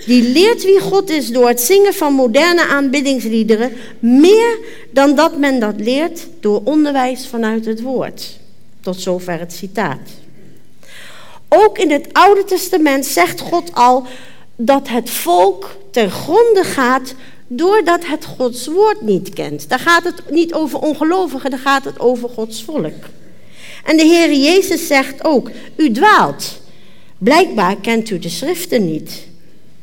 die 0.06 0.22
leert 0.22 0.64
wie 0.64 0.80
God 0.80 1.10
is 1.10 1.28
door 1.28 1.48
het 1.48 1.60
zingen 1.60 1.94
van 1.94 2.12
moderne 2.12 2.66
aanbiddingsliederen, 2.66 3.72
meer 3.98 4.58
dan 4.90 5.14
dat 5.14 5.38
men 5.38 5.60
dat 5.60 5.74
leert 5.76 6.26
door 6.40 6.60
onderwijs 6.64 7.26
vanuit 7.26 7.64
het 7.64 7.80
woord. 7.80 8.38
Tot 8.80 9.00
zover 9.00 9.38
het 9.38 9.52
citaat. 9.52 10.10
Ook 11.48 11.78
in 11.78 11.90
het 11.90 12.08
Oude 12.12 12.44
Testament 12.44 13.06
zegt 13.06 13.40
God 13.40 13.74
al 13.74 14.06
dat 14.56 14.88
het 14.88 15.10
volk 15.10 15.76
ten 15.90 16.10
gronde 16.10 16.64
gaat 16.64 17.14
doordat 17.46 18.06
het 18.06 18.24
Gods 18.24 18.66
woord 18.66 19.00
niet 19.00 19.32
kent. 19.32 19.68
Daar 19.68 19.78
gaat 19.78 20.04
het 20.04 20.30
niet 20.30 20.54
over 20.54 20.78
ongelovigen, 20.78 21.50
daar 21.50 21.58
gaat 21.58 21.84
het 21.84 22.00
over 22.00 22.28
Gods 22.28 22.64
volk. 22.64 23.04
En 23.84 23.96
de 23.96 24.02
Heer 24.02 24.32
Jezus 24.32 24.86
zegt 24.86 25.24
ook, 25.24 25.50
u 25.76 25.90
dwaalt. 25.90 26.60
Blijkbaar 27.18 27.76
kent 27.76 28.10
u 28.10 28.18
de 28.18 28.28
schriften 28.28 28.86
niet. 28.86 29.28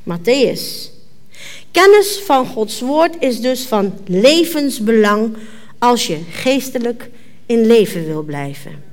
Matthäus. 0.04 0.92
Kennis 1.72 2.22
van 2.26 2.48
Gods 2.48 2.80
woord 2.80 3.16
is 3.20 3.42
dus 3.42 3.62
van 3.62 3.94
levensbelang 4.06 5.38
als 5.80 6.08
je 6.08 6.20
geestelijk 6.30 7.10
in 7.46 7.66
leven 7.66 8.06
wil 8.06 8.24
blijven. 8.24 8.84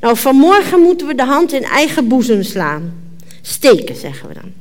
Nou, 0.00 0.16
vanmorgen 0.16 0.80
moeten 0.80 1.06
we 1.06 1.14
de 1.14 1.24
hand 1.24 1.52
in 1.52 1.64
eigen 1.64 2.08
boezem 2.08 2.42
slaan. 2.42 3.14
Steken, 3.42 3.96
zeggen 3.96 4.28
we 4.28 4.34
dan. 4.34 4.52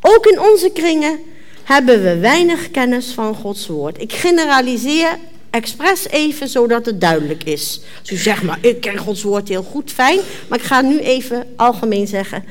Ook 0.00 0.26
in 0.26 0.40
onze 0.40 0.70
kringen 0.70 1.18
hebben 1.64 2.02
we 2.02 2.18
weinig 2.18 2.70
kennis 2.70 3.06
van 3.12 3.34
Gods 3.34 3.66
woord. 3.66 4.00
Ik 4.00 4.12
generaliseer 4.12 5.18
expres 5.56 6.08
even 6.08 6.48
zodat 6.48 6.86
het 6.86 7.00
duidelijk 7.00 7.44
is. 7.44 7.80
Als 8.00 8.10
u 8.10 8.16
zegt, 8.16 8.42
maar 8.42 8.58
ik 8.60 8.80
ken 8.80 8.98
Gods 8.98 9.22
woord 9.22 9.48
heel 9.48 9.62
goed, 9.62 9.92
fijn. 9.92 10.20
Maar 10.48 10.58
ik 10.58 10.64
ga 10.64 10.80
nu 10.80 10.98
even 10.98 11.46
algemeen 11.56 12.06
zeggen 12.06 12.44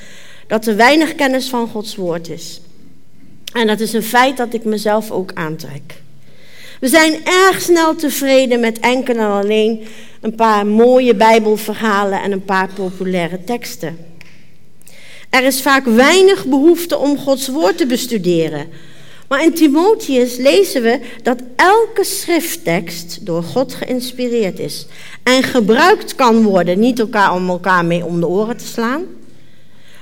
dat 0.48 0.68
er 0.68 0.76
weinig 0.76 1.16
kennis 1.16 1.50
van 1.50 1.68
Gods 1.68 1.96
woord 1.96 2.30
is. 2.30 2.62
En 3.54 3.68
dat 3.68 3.80
is 3.80 3.94
een 3.94 4.04
feit 4.04 4.38
dat 4.38 4.54
ik 4.54 4.64
mezelf 4.64 5.12
ook 5.12 5.32
aantrek. 5.34 6.02
We 6.80 6.88
zijn 6.88 7.26
erg 7.26 7.62
snel 7.62 7.96
tevreden 7.96 8.60
met 8.60 8.80
enkel 8.80 9.16
en 9.16 9.30
alleen 9.30 9.88
een 10.22 10.36
paar 10.36 10.66
mooie 10.66 11.16
Bijbelverhalen 11.16 12.22
en 12.22 12.32
een 12.32 12.46
paar 12.46 12.70
populaire 12.74 13.44
teksten. 13.44 13.98
Er 15.30 15.44
is 15.44 15.62
vaak 15.62 15.86
weinig 15.86 16.46
behoefte 16.46 16.98
om 16.98 17.18
Gods 17.18 17.48
woord 17.48 17.78
te 17.78 17.86
bestuderen. 17.86 18.68
Maar 19.28 19.44
in 19.44 19.54
Timotheus 19.54 20.38
lezen 20.38 20.82
we 20.82 21.00
dat 21.24 21.40
elke 21.56 22.04
schrifttekst 22.04 23.26
door 23.26 23.44
God 23.44 23.74
geïnspireerd 23.74 24.60
is 24.60 24.86
en 25.24 25.44
gebruikt 25.44 26.16
kan 26.16 26.44
worden, 26.44 26.80
niet 26.80 27.00
elkaar 27.00 27.34
om 27.34 27.50
elkaar 27.50 27.86
mee 27.86 28.06
om 28.06 28.20
de 28.20 28.28
oren 28.28 28.58
te 28.58 28.66
slaan, 28.66 29.06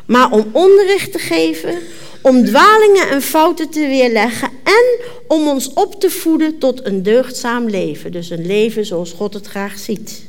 maar 0.06 0.32
om 0.32 0.50
onderricht 0.52 1.12
te 1.12 1.20
geven, 1.20 1.78
om 2.22 2.46
dwalingen 2.46 3.10
en 3.10 3.22
fouten 3.22 3.70
te 3.70 3.80
weerleggen 3.80 4.50
en 4.64 5.00
om 5.28 5.48
ons 5.48 5.74
op 5.74 6.00
te 6.00 6.10
voeden 6.10 6.58
tot 6.58 6.86
een 6.86 7.04
deugdzaam 7.04 7.70
leven. 7.70 8.12
Dus 8.12 8.30
een 8.30 8.46
leven 8.46 8.86
zoals 8.86 9.12
God 9.12 9.34
het 9.34 9.48
graag 9.48 9.78
ziet. 9.78 10.26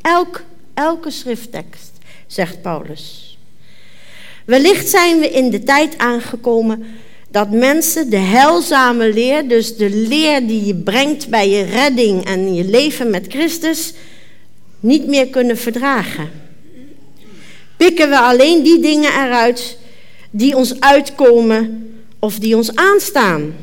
Elk, 0.00 0.42
elke 0.74 1.10
schrifttekst, 1.10 1.90
zegt 2.26 2.62
Paulus. 2.62 3.38
Wellicht 4.44 4.88
zijn 4.88 5.18
we 5.18 5.30
in 5.30 5.50
de 5.50 5.62
tijd 5.62 5.98
aangekomen 5.98 6.86
dat 7.30 7.50
mensen 7.50 8.10
de 8.10 8.16
heilzame 8.16 9.12
leer, 9.12 9.48
dus 9.48 9.76
de 9.76 9.90
leer 9.90 10.46
die 10.46 10.66
je 10.66 10.74
brengt 10.74 11.28
bij 11.28 11.48
je 11.50 11.62
redding 11.62 12.24
en 12.24 12.54
je 12.54 12.64
leven 12.64 13.10
met 13.10 13.26
Christus, 13.28 13.92
niet 14.80 15.06
meer 15.06 15.26
kunnen 15.26 15.56
verdragen 15.56 16.46
pikken 17.78 18.08
we 18.08 18.18
alleen 18.18 18.62
die 18.62 18.80
dingen 18.80 19.12
eruit 19.12 19.78
die 20.30 20.56
ons 20.56 20.80
uitkomen 20.80 21.90
of 22.18 22.38
die 22.38 22.56
ons 22.56 22.74
aanstaan. 22.74 23.54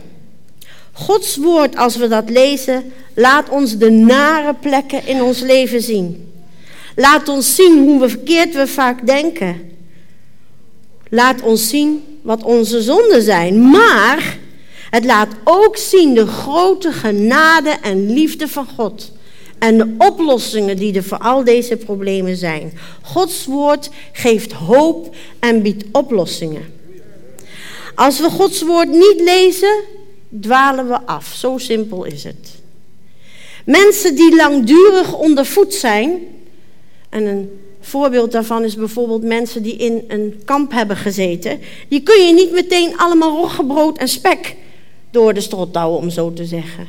Gods 0.92 1.36
woord, 1.36 1.76
als 1.78 1.96
we 1.96 2.08
dat 2.08 2.30
lezen, 2.30 2.94
laat 3.14 3.50
ons 3.50 3.78
de 3.78 3.90
nare 3.90 4.54
plekken 4.54 5.08
in 5.08 5.22
ons 5.22 5.40
leven 5.40 5.82
zien. 5.82 6.34
Laat 6.96 7.30
ons 7.30 7.56
zien 7.56 7.84
hoe 7.84 8.00
we 8.00 8.10
verkeerd 8.10 8.54
we 8.54 8.68
vaak 8.68 9.06
denken. 9.06 9.72
Laat 11.10 11.42
ons 11.42 11.70
zien 11.70 12.04
wat 12.26 12.44
onze 12.44 12.82
zonden 12.82 13.22
zijn. 13.22 13.70
Maar 13.70 14.38
het 14.90 15.06
laat 15.06 15.30
ook 15.44 15.78
zien 15.78 16.14
de 16.14 16.28
grote 16.28 16.92
genade 16.92 17.70
en 17.70 18.14
liefde 18.14 18.48
van 18.48 18.68
God 18.76 19.12
en 19.60 19.78
de 19.78 19.96
oplossingen 19.98 20.78
die 20.78 20.96
er 20.96 21.04
voor 21.04 21.18
al 21.18 21.44
deze 21.44 21.78
problemen 21.78 22.36
zijn. 22.36 22.74
Gods 23.02 23.46
woord 23.46 23.90
geeft 24.12 24.52
hoop 24.52 25.16
en 25.40 25.62
biedt 25.62 25.84
oplossingen. 25.92 26.74
Als 27.96 28.20
we 28.20 28.30
Gods 28.30 28.62
woord 28.62 28.90
niet 28.90 29.22
lezen, 29.22 29.76
dwalen 30.42 30.88
we 30.88 31.02
af. 31.06 31.34
Zo 31.38 31.58
simpel 31.58 32.04
is 32.04 32.24
het. 32.24 32.50
Mensen 33.66 34.16
die 34.16 34.36
langdurig 34.36 35.14
ondervoed 35.14 35.74
zijn, 35.74 36.20
en 37.10 37.26
een 37.26 37.65
voorbeeld 37.86 38.32
daarvan 38.32 38.64
is 38.64 38.76
bijvoorbeeld 38.76 39.24
mensen 39.24 39.64
die 39.64 39.76
in 39.76 40.04
een 40.08 40.42
kamp 40.46 40.72
hebben 40.72 40.98
gezeten, 40.98 41.60
die 41.88 42.02
kun 42.02 42.26
je 42.26 42.34
niet 42.34 42.52
meteen 42.52 42.98
allemaal 42.98 43.38
roggebrood 43.38 43.98
en 43.98 44.08
spek 44.08 44.56
door 45.12 45.34
de 45.34 45.42
strot 45.42 45.74
douwen, 45.74 46.00
om 46.00 46.10
zo 46.10 46.34
te 46.34 46.46
zeggen. 46.46 46.88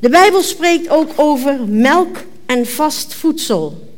De 0.00 0.08
Bijbel 0.08 0.42
spreekt 0.42 0.88
ook 0.88 1.10
over 1.16 1.60
melk 1.66 2.16
en 2.46 2.66
vast 2.66 3.14
voedsel. 3.14 3.90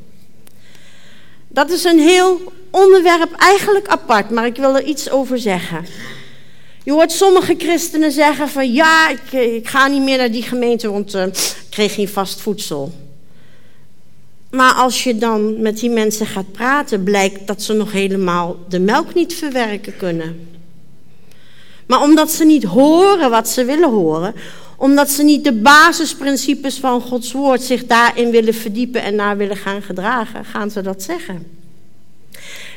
Dat 1.48 1.70
is 1.70 1.84
een 1.84 1.98
heel 1.98 2.40
onderwerp, 2.70 3.32
eigenlijk 3.32 3.86
apart, 3.86 4.30
maar 4.30 4.46
ik 4.46 4.56
wil 4.56 4.76
er 4.76 4.84
iets 4.84 5.10
over 5.10 5.38
zeggen. 5.38 5.86
Je 6.84 6.92
hoort 6.92 7.12
sommige 7.12 7.54
christenen 7.58 8.12
zeggen 8.12 8.48
van 8.48 8.72
ja, 8.72 9.08
ik, 9.08 9.32
ik 9.32 9.68
ga 9.68 9.86
niet 9.86 10.02
meer 10.02 10.18
naar 10.18 10.30
die 10.30 10.42
gemeente, 10.42 10.90
want 10.90 11.14
uh, 11.14 11.26
ik 11.26 11.56
kreeg 11.70 11.94
geen 11.94 12.08
vast 12.08 12.40
voedsel. 12.40 12.92
Maar 14.54 14.72
als 14.72 15.04
je 15.04 15.18
dan 15.18 15.60
met 15.60 15.78
die 15.78 15.90
mensen 15.90 16.26
gaat 16.26 16.52
praten, 16.52 17.02
blijkt 17.02 17.46
dat 17.46 17.62
ze 17.62 17.72
nog 17.72 17.92
helemaal 17.92 18.56
de 18.68 18.78
melk 18.78 19.14
niet 19.14 19.34
verwerken 19.34 19.96
kunnen. 19.96 20.48
Maar 21.86 22.02
omdat 22.02 22.30
ze 22.30 22.44
niet 22.44 22.64
horen 22.64 23.30
wat 23.30 23.48
ze 23.48 23.64
willen 23.64 23.90
horen, 23.90 24.34
omdat 24.76 25.10
ze 25.10 25.22
niet 25.22 25.44
de 25.44 25.52
basisprincipes 25.52 26.78
van 26.78 27.00
Gods 27.00 27.32
woord 27.32 27.62
zich 27.62 27.86
daarin 27.86 28.30
willen 28.30 28.54
verdiepen 28.54 29.02
en 29.02 29.14
naar 29.14 29.36
willen 29.36 29.56
gaan 29.56 29.82
gedragen, 29.82 30.44
gaan 30.44 30.70
ze 30.70 30.82
dat 30.82 31.02
zeggen. 31.02 31.46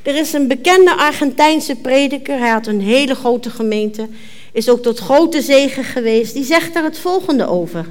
Er 0.04 0.16
is 0.16 0.34
een 0.34 0.48
bekende 0.48 0.96
Argentijnse 0.96 1.76
prediker, 1.76 2.40
hij 2.40 2.50
had 2.50 2.68
een 2.68 2.82
hele 2.82 3.16
grote 3.16 3.50
gemeente, 3.50 4.08
is 4.52 4.70
ook 4.70 4.82
tot 4.82 5.00
grote 5.00 5.42
zegen 5.42 5.84
geweest, 5.84 6.34
die 6.34 6.44
zegt 6.44 6.76
er 6.76 6.84
het 6.84 7.00
volgende 7.00 7.48
over. 7.48 7.86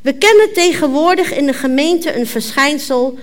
We 0.00 0.12
kennen 0.12 0.52
tegenwoordig 0.52 1.32
in 1.34 1.46
de 1.46 1.52
gemeente 1.52 2.16
een 2.16 2.26
verschijnsel 2.26 3.18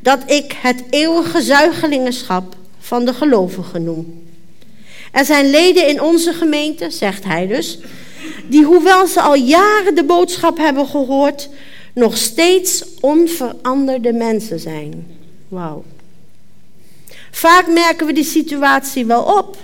dat 0.00 0.30
ik 0.30 0.56
het 0.62 0.82
eeuwige 0.90 1.42
zuigelingenschap 1.42 2.56
van 2.78 3.04
de 3.04 3.14
gelovigen 3.14 3.84
noem. 3.84 4.22
Er 5.12 5.24
zijn 5.24 5.50
leden 5.50 5.88
in 5.88 6.02
onze 6.02 6.32
gemeente, 6.32 6.90
zegt 6.90 7.24
hij 7.24 7.46
dus, 7.46 7.78
die 8.48 8.64
hoewel 8.64 9.06
ze 9.06 9.20
al 9.20 9.34
jaren 9.34 9.94
de 9.94 10.04
boodschap 10.04 10.58
hebben 10.58 10.86
gehoord, 10.86 11.48
nog 11.94 12.16
steeds 12.16 12.84
onveranderde 13.00 14.12
mensen 14.12 14.60
zijn. 14.60 15.06
Wauw. 15.48 15.84
Vaak 17.30 17.66
merken 17.66 18.06
we 18.06 18.12
die 18.12 18.24
situatie 18.24 19.06
wel 19.06 19.22
op, 19.22 19.56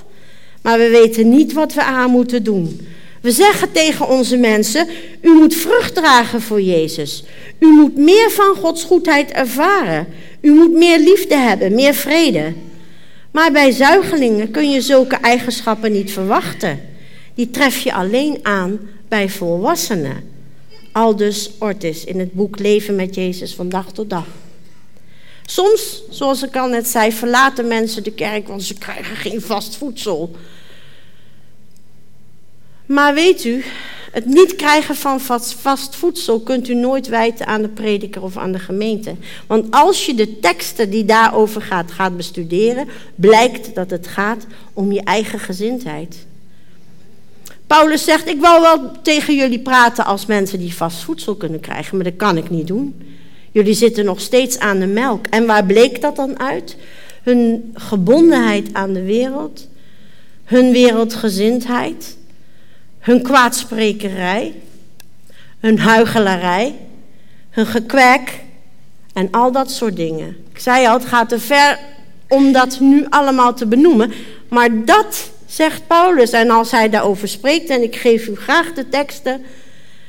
maar 0.63 0.79
we 0.79 0.89
weten 0.89 1.29
niet 1.29 1.53
wat 1.53 1.75
we 1.75 1.83
aan 1.83 2.11
moeten 2.11 2.43
doen. 2.43 2.89
We 3.21 3.31
zeggen 3.31 3.73
tegen 3.73 4.09
onze 4.09 4.37
mensen: 4.37 4.89
U 5.21 5.31
moet 5.31 5.55
vrucht 5.55 5.95
dragen 5.95 6.43
voor 6.43 6.63
Jezus. 6.63 7.25
U 7.59 7.67
moet 7.67 7.97
meer 7.97 8.31
van 8.31 8.57
Gods 8.57 8.85
goedheid 8.85 9.31
ervaren. 9.31 10.07
U 10.41 10.51
moet 10.53 10.73
meer 10.73 10.99
liefde 10.99 11.37
hebben, 11.37 11.75
meer 11.75 11.95
vrede. 11.95 12.53
Maar 13.31 13.53
bij 13.53 13.71
zuigelingen 13.71 14.51
kun 14.51 14.71
je 14.71 14.81
zulke 14.81 15.17
eigenschappen 15.17 15.93
niet 15.93 16.13
verwachten 16.13 16.81
die 17.39 17.51
tref 17.51 17.79
je 17.79 17.93
alleen 17.93 18.39
aan 18.43 18.81
bij 19.09 19.29
volwassenen. 19.29 20.31
Aldus 20.93 21.51
Ortis 21.59 22.05
in 22.05 22.19
het 22.19 22.33
boek 22.33 22.59
Leven 22.59 22.97
met 22.97 23.15
Jezus 23.15 23.55
van 23.55 23.69
dag 23.69 23.93
tot 23.93 24.11
dag. 24.11 24.27
Soms, 25.47 26.03
zoals 26.11 26.43
ik 26.43 26.57
al 26.57 26.69
net 26.69 26.89
zei, 26.89 27.13
verlaten 27.13 27.67
mensen 27.67 28.03
de 28.03 28.13
kerk, 28.13 28.49
want 28.49 28.63
ze 28.63 28.75
krijgen 28.75 29.17
geen 29.17 29.41
vast 29.41 29.77
voedsel. 29.77 30.37
Maar 32.89 33.15
weet 33.15 33.45
u, 33.45 33.65
het 34.13 34.27
niet 34.27 34.57
krijgen 34.57 34.97
van 34.97 35.21
vast, 35.21 35.97
voedsel 35.97 36.41
kunt 36.41 36.69
u 36.69 36.75
nooit 36.75 37.09
wijten 37.09 37.47
aan 37.47 37.63
de 37.63 37.69
prediker 37.69 38.23
of 38.23 38.37
aan 38.37 38.53
de 38.53 38.59
gemeente. 38.59 39.15
Want 39.47 39.67
als 39.71 40.07
je 40.07 40.15
de 40.15 40.41
teksten 40.41 40.91
die 40.91 41.05
daarover 41.05 41.63
gaat, 41.63 41.93
gaat 41.93 42.17
bestuderen, 42.17 42.89
blijkt 43.15 43.75
dat 43.75 43.91
het 43.91 44.07
gaat 44.07 44.47
om 44.73 44.93
je 44.93 45.03
eigen 45.03 45.39
gezindheid. 45.39 46.27
Paulus 47.67 48.05
zegt, 48.05 48.29
ik 48.29 48.41
wou 48.41 48.61
wel 48.61 48.93
tegen 49.03 49.35
jullie 49.35 49.61
praten 49.61 50.05
als 50.05 50.27
mensen 50.27 50.59
die 50.59 50.75
vast 50.75 51.03
voedsel 51.03 51.35
kunnen 51.35 51.61
krijgen, 51.61 51.97
maar 51.97 52.05
dat 52.05 52.17
kan 52.17 52.37
ik 52.37 52.51
niet 52.51 52.67
doen. 52.67 53.03
Jullie 53.53 53.75
zitten 53.75 54.05
nog 54.05 54.21
steeds 54.21 54.59
aan 54.59 54.79
de 54.79 54.87
melk. 54.87 55.27
En 55.27 55.47
waar 55.47 55.65
bleek 55.65 56.01
dat 56.01 56.17
dan 56.17 56.39
uit? 56.39 56.77
Hun 57.23 57.71
gebondenheid 57.75 58.69
aan 58.73 58.93
de 58.93 59.03
wereld, 59.03 59.69
hun 60.45 60.73
wereldgezindheid, 60.73 62.18
hun 63.09 63.23
kwaadsprekerij, 63.23 64.55
hun 65.59 65.79
huigelarij, 65.79 66.75
hun 67.51 67.67
gekwek 67.67 68.41
en 69.13 69.29
al 69.31 69.53
dat 69.53 69.71
soort 69.71 69.97
dingen. 69.97 70.37
Ik 70.53 70.59
zei 70.59 70.87
al, 70.87 70.93
het 70.93 71.05
gaat 71.05 71.29
te 71.29 71.39
ver 71.39 71.79
om 72.29 72.53
dat 72.53 72.81
nu 72.81 73.07
allemaal 73.09 73.55
te 73.55 73.67
benoemen, 73.67 74.13
maar 74.49 74.85
dat 74.85 75.31
zegt 75.47 75.87
Paulus. 75.87 76.31
En 76.31 76.51
als 76.51 76.71
hij 76.71 76.89
daarover 76.89 77.29
spreekt, 77.29 77.71
en 77.71 77.83
ik 77.83 77.97
geef 77.97 78.27
u 78.27 78.35
graag 78.35 78.73
de 78.73 78.89
teksten, 78.89 79.43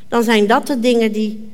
dan 0.08 0.24
zijn 0.24 0.48
dat 0.48 0.68
de 0.68 0.80
dingen 0.80 1.12
die 1.12 1.50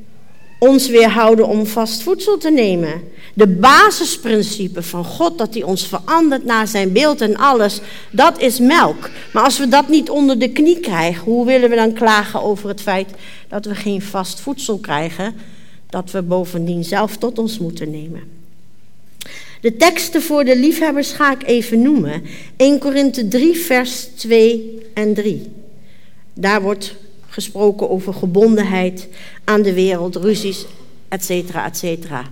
ons 0.60 0.88
weerhouden 0.90 1.48
om 1.48 1.66
vast 1.66 2.04
voedsel 2.04 2.38
te 2.38 2.52
nemen. 2.52 3.02
De 3.38 3.48
basisprincipe 3.48 4.84
van 4.84 5.06
God, 5.06 5.38
dat 5.38 5.54
hij 5.54 5.64
ons 5.64 5.88
verandert 5.88 6.46
naar 6.46 6.68
zijn 6.68 6.92
beeld 6.92 7.22
en 7.22 7.36
alles, 7.36 7.80
dat 8.12 8.42
is 8.42 8.60
melk. 8.60 9.10
Maar 9.34 9.44
als 9.44 9.60
we 9.60 9.68
dat 9.68 9.90
niet 9.90 10.10
onder 10.10 10.40
de 10.40 10.50
knie 10.50 10.80
krijgen, 10.80 11.24
hoe 11.24 11.46
willen 11.46 11.70
we 11.70 11.76
dan 11.76 11.94
klagen 11.94 12.42
over 12.42 12.70
het 12.70 12.82
feit 12.82 13.10
dat 13.48 13.66
we 13.66 13.76
geen 13.76 14.02
vast 14.02 14.40
voedsel 14.40 14.78
krijgen, 14.78 15.36
dat 15.90 16.12
we 16.12 16.22
bovendien 16.22 16.84
zelf 16.84 17.18
tot 17.18 17.40
ons 17.40 17.60
moeten 17.60 17.92
nemen? 17.92 18.24
De 19.62 19.76
teksten 19.76 20.22
voor 20.22 20.44
de 20.44 20.58
liefhebbers 20.58 21.12
ga 21.12 21.32
ik 21.32 21.44
even 21.48 21.82
noemen. 21.82 22.24
1 22.58 22.80
Korinthe 22.80 23.28
3, 23.28 23.58
vers 23.58 24.08
2 24.16 24.86
en 24.94 25.14
3. 25.14 25.52
Daar 26.34 26.62
wordt 26.62 26.96
gesproken 27.28 27.90
over 27.90 28.14
gebondenheid 28.14 29.08
aan 29.44 29.62
de 29.62 29.74
wereld, 29.74 30.16
ruzies, 30.16 30.66
et 31.08 31.26
cetera, 31.26 31.66
et 31.66 31.78
cetera. 31.78 32.26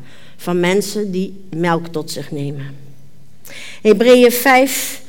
Van 0.44 0.60
mensen 0.60 1.12
die 1.12 1.34
melk 1.50 1.88
tot 1.88 2.12
zich 2.12 2.32
nemen. 2.32 2.76
Hebreeën 3.82 4.32
5, 4.32 5.02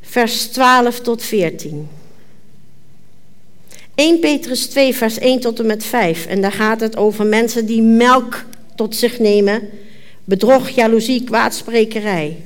vers 0.00 0.46
12 0.46 1.00
tot 1.00 1.22
14. 1.22 1.88
1 3.94 4.18
Petrus 4.18 4.66
2, 4.66 4.94
vers 4.94 5.18
1 5.18 5.40
tot 5.40 5.58
en 5.58 5.66
met 5.66 5.84
5. 5.84 6.26
En 6.26 6.40
daar 6.40 6.52
gaat 6.52 6.80
het 6.80 6.96
over 6.96 7.26
mensen 7.26 7.66
die 7.66 7.82
melk 7.82 8.44
tot 8.76 8.96
zich 8.96 9.18
nemen. 9.18 9.68
Bedrog, 10.24 10.68
jaloezie, 10.68 11.24
kwaadsprekerij. 11.24 12.36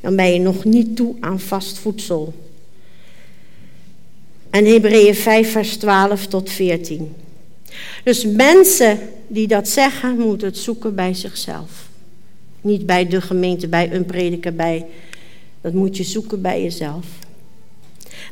Dan 0.00 0.16
ben 0.16 0.32
je 0.32 0.40
nog 0.40 0.64
niet 0.64 0.96
toe 0.96 1.14
aan 1.20 1.40
vast 1.40 1.78
voedsel. 1.78 2.34
En 4.50 4.64
Hebreeën 4.64 5.14
5, 5.14 5.50
vers 5.50 5.76
12 5.76 6.26
tot 6.26 6.50
14. 6.50 7.14
Dus 8.04 8.24
mensen 8.24 8.98
die 9.26 9.46
dat 9.46 9.68
zeggen, 9.68 10.18
moeten 10.18 10.48
het 10.48 10.58
zoeken 10.58 10.94
bij 10.94 11.14
zichzelf. 11.14 11.70
Niet 12.60 12.86
bij 12.86 13.08
de 13.08 13.20
gemeente, 13.20 13.68
bij 13.68 13.92
een 13.92 14.06
prediker, 14.06 14.54
bij. 14.54 14.86
Dat 15.60 15.72
moet 15.72 15.96
je 15.96 16.04
zoeken 16.04 16.40
bij 16.40 16.62
jezelf. 16.62 17.04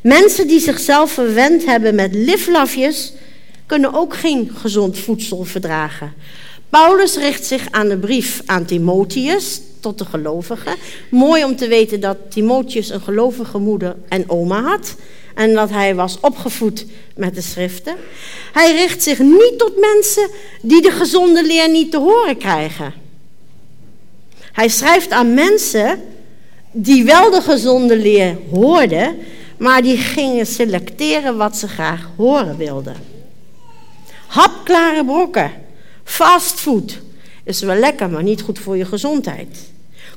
Mensen 0.02 0.46
die 0.46 0.60
zichzelf 0.60 1.10
verwend 1.10 1.64
hebben 1.64 1.94
met 1.94 2.14
liflafjes, 2.14 3.12
kunnen 3.66 3.94
ook 3.94 4.16
geen 4.16 4.50
gezond 4.54 4.98
voedsel 4.98 5.44
verdragen. 5.44 6.12
Paulus 6.68 7.16
richt 7.16 7.46
zich 7.46 7.70
aan 7.70 7.88
de 7.88 7.96
brief 7.96 8.42
aan 8.46 8.64
Timotheus, 8.64 9.60
tot 9.80 9.98
de 9.98 10.04
gelovigen. 10.04 10.74
Mooi 11.10 11.44
om 11.44 11.56
te 11.56 11.68
weten 11.68 12.00
dat 12.00 12.16
Timotheus 12.28 12.90
een 12.90 13.00
gelovige 13.00 13.58
moeder 13.58 13.96
en 14.08 14.30
oma 14.30 14.62
had 14.62 14.96
en 15.34 15.54
dat 15.54 15.70
hij 15.70 15.94
was 15.94 16.18
opgevoed 16.20 16.86
met 17.16 17.34
de 17.34 17.40
schriften. 17.40 17.96
Hij 18.52 18.76
richt 18.76 19.02
zich 19.02 19.18
niet 19.18 19.54
tot 19.56 19.80
mensen 19.80 20.28
die 20.62 20.82
de 20.82 20.90
gezonde 20.90 21.46
leer 21.46 21.70
niet 21.70 21.90
te 21.90 21.98
horen 21.98 22.36
krijgen. 22.36 22.92
Hij 24.52 24.68
schrijft 24.68 25.10
aan 25.10 25.34
mensen 25.34 26.02
die 26.72 27.04
wel 27.04 27.30
de 27.30 27.40
gezonde 27.40 27.96
leer 27.96 28.36
hoorden, 28.50 29.16
maar 29.56 29.82
die 29.82 29.96
gingen 29.96 30.46
selecteren 30.46 31.36
wat 31.36 31.56
ze 31.56 31.68
graag 31.68 32.10
horen 32.16 32.56
wilden. 32.56 32.96
Hapklare 34.26 35.04
brokken, 35.04 35.52
fastfood 36.04 36.98
is 37.44 37.60
wel 37.60 37.76
lekker, 37.76 38.10
maar 38.10 38.22
niet 38.22 38.42
goed 38.42 38.58
voor 38.58 38.76
je 38.76 38.84
gezondheid. 38.84 39.58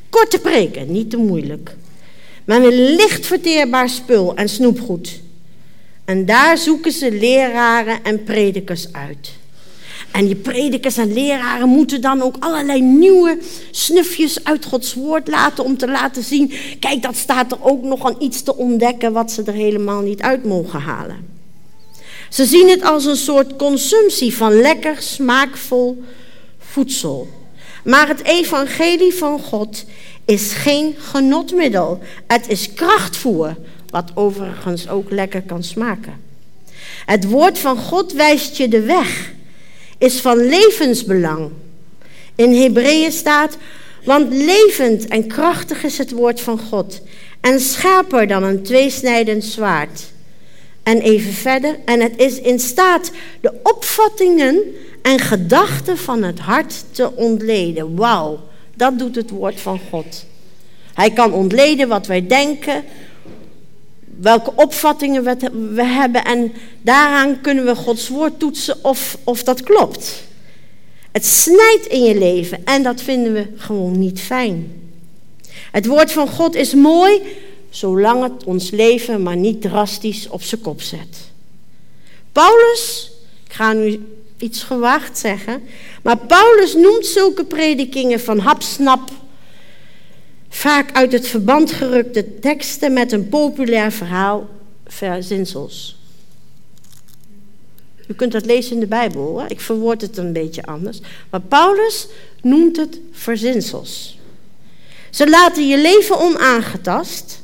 Korte 0.10 0.40
preken, 0.40 0.92
niet 0.92 1.10
te 1.10 1.18
moeilijk 1.18 1.76
maar 2.48 2.64
een 2.64 2.96
licht 2.96 3.26
verteerbaar 3.26 3.90
spul 3.90 4.36
en 4.36 4.50
snoepgoed. 4.50 5.22
En 6.06 6.26
daar 6.26 6.58
zoeken 6.58 6.92
ze 6.92 7.12
leraren 7.12 8.04
en 8.04 8.24
predikers 8.24 8.94
uit. 8.94 9.32
En 10.12 10.26
die 10.26 10.36
predikers 10.36 10.98
en 10.98 11.14
leraren 11.14 11.70
moeten 11.70 12.02
dan 12.02 12.22
ook 12.22 12.36
allerlei 12.40 12.82
nieuwe 12.82 13.38
snufjes 13.72 14.44
uit 14.44 14.66
Gods 14.66 14.94
woord 14.94 15.28
laten 15.28 15.64
om 15.64 15.78
te 15.78 15.88
laten 15.88 16.24
zien, 16.24 16.52
kijk, 16.80 17.02
dat 17.02 17.16
staat 17.16 17.52
er 17.52 17.58
ook 17.62 17.84
nog 17.84 18.06
aan 18.06 18.16
iets 18.20 18.42
te 18.42 18.56
ontdekken 18.56 19.14
wat 19.14 19.32
ze 19.32 19.44
er 19.44 19.54
helemaal 19.54 20.02
niet 20.02 20.22
uit 20.22 20.46
mogen 20.46 20.80
halen. 20.80 21.26
Ze 22.30 22.46
zien 22.46 22.70
het 22.70 22.84
als 22.84 23.06
een 23.06 23.18
soort 23.18 23.56
consumptie 23.56 24.34
van 24.34 24.62
lekker, 24.62 25.02
smaakvol 25.02 26.04
voedsel. 26.60 27.28
Maar 27.84 28.08
het 28.08 28.24
evangelie 28.24 29.14
van 29.14 29.40
God 29.40 29.86
is 30.28 30.54
geen 30.54 30.96
genotmiddel. 30.98 32.00
Het 32.28 32.48
is 32.48 32.74
krachtvoer, 32.74 33.56
wat 33.90 34.12
overigens 34.14 34.90
ook 34.90 35.12
lekker 35.12 35.42
kan 35.42 35.64
smaken. 35.64 36.14
Het 37.06 37.30
woord 37.30 37.60
van 37.60 37.78
God 37.78 38.14
wijst 38.14 38.58
je 38.58 38.68
de 38.68 38.82
weg, 38.82 39.32
is 39.98 40.20
van 40.20 40.38
levensbelang. 40.38 41.52
In 42.36 42.54
Hebreeën 42.54 43.12
staat, 43.12 43.58
want 44.04 44.34
levend 44.34 45.08
en 45.08 45.28
krachtig 45.28 45.84
is 45.84 45.98
het 45.98 46.12
woord 46.12 46.42
van 46.42 46.60
God 46.60 47.02
en 47.42 47.60
scherper 47.60 48.28
dan 48.28 48.44
een 48.44 48.64
tweesnijdend 48.64 49.44
zwaard. 49.44 50.02
En 50.84 51.02
even 51.02 51.34
verder, 51.34 51.80
en 51.86 52.00
het 52.00 52.18
is 52.18 52.40
in 52.40 52.60
staat 52.60 53.12
de 53.42 53.54
opvattingen 53.64 54.62
en 55.02 55.20
gedachten 55.20 55.98
van 55.98 56.24
het 56.24 56.40
hart 56.40 56.84
te 56.92 57.16
ontleden. 57.16 57.96
Wauw. 57.96 58.40
Dat 58.78 59.00
doet 59.00 59.16
het 59.16 59.30
woord 59.30 59.62
van 59.62 59.80
God. 59.90 60.26
Hij 60.94 61.12
kan 61.12 61.34
ontleden 61.34 61.88
wat 61.88 62.08
wij 62.08 62.28
denken, 62.28 62.84
welke 64.20 64.52
opvattingen 64.56 65.24
we 65.76 65.84
hebben 65.84 66.24
en 66.24 66.52
daaraan 66.82 67.42
kunnen 67.42 67.66
we 67.66 67.76
Gods 67.76 68.08
woord 68.08 68.40
toetsen 68.40 68.84
of, 68.84 69.18
of 69.24 69.44
dat 69.44 69.64
klopt. 69.64 70.24
Het 71.12 71.26
snijdt 71.26 71.86
in 71.86 72.04
je 72.04 72.18
leven 72.18 72.66
en 72.66 72.84
dat 72.84 73.02
vinden 73.02 73.34
we 73.34 73.48
gewoon 73.56 74.00
niet 74.00 74.20
fijn. 74.20 74.82
Het 75.72 75.86
woord 75.86 76.12
van 76.12 76.28
God 76.28 76.56
is 76.56 76.74
mooi 76.74 77.22
zolang 77.70 78.24
het 78.24 78.44
ons 78.44 78.70
leven 78.70 79.24
maar 79.24 79.38
niet 79.38 79.62
drastisch 79.62 80.28
op 80.30 80.42
zijn 80.42 80.62
kop 80.62 80.82
zet. 80.82 81.18
Paulus, 82.32 83.12
ik 83.48 83.54
ga 83.54 83.74
nu 83.74 84.17
iets 84.38 84.64
gewaagd 84.64 85.18
zeggen. 85.18 85.64
Maar 86.04 86.18
Paulus 86.18 86.74
noemt 86.74 87.06
zulke 87.06 87.46
predikingen 87.46 88.20
van 88.20 88.40
hapsnap 88.40 89.12
vaak 90.50 90.92
uit 90.92 91.12
het 91.12 91.28
verband 91.28 91.72
gerukte 91.72 92.40
teksten 92.40 92.94
met 92.94 93.12
een 93.12 93.30
populair 93.30 93.92
verhaal 93.92 94.50
verzinsels. 94.86 95.98
U 98.08 98.14
kunt 98.14 98.32
dat 98.32 98.46
lezen 98.46 98.74
in 98.74 98.80
de 98.80 98.88
Bijbel, 98.88 99.22
hoor. 99.22 99.46
ik 99.48 99.62
verwoord 99.62 100.02
het 100.02 100.18
een 100.18 100.34
beetje 100.34 100.64
anders. 100.64 101.00
Maar 101.30 101.42
Paulus 101.42 102.08
noemt 102.42 102.78
het 102.78 103.00
verzinsels. 103.12 104.20
Ze 105.10 105.30
laten 105.30 105.68
je 105.68 105.78
leven 105.78 106.20
onaangetast. 106.20 107.42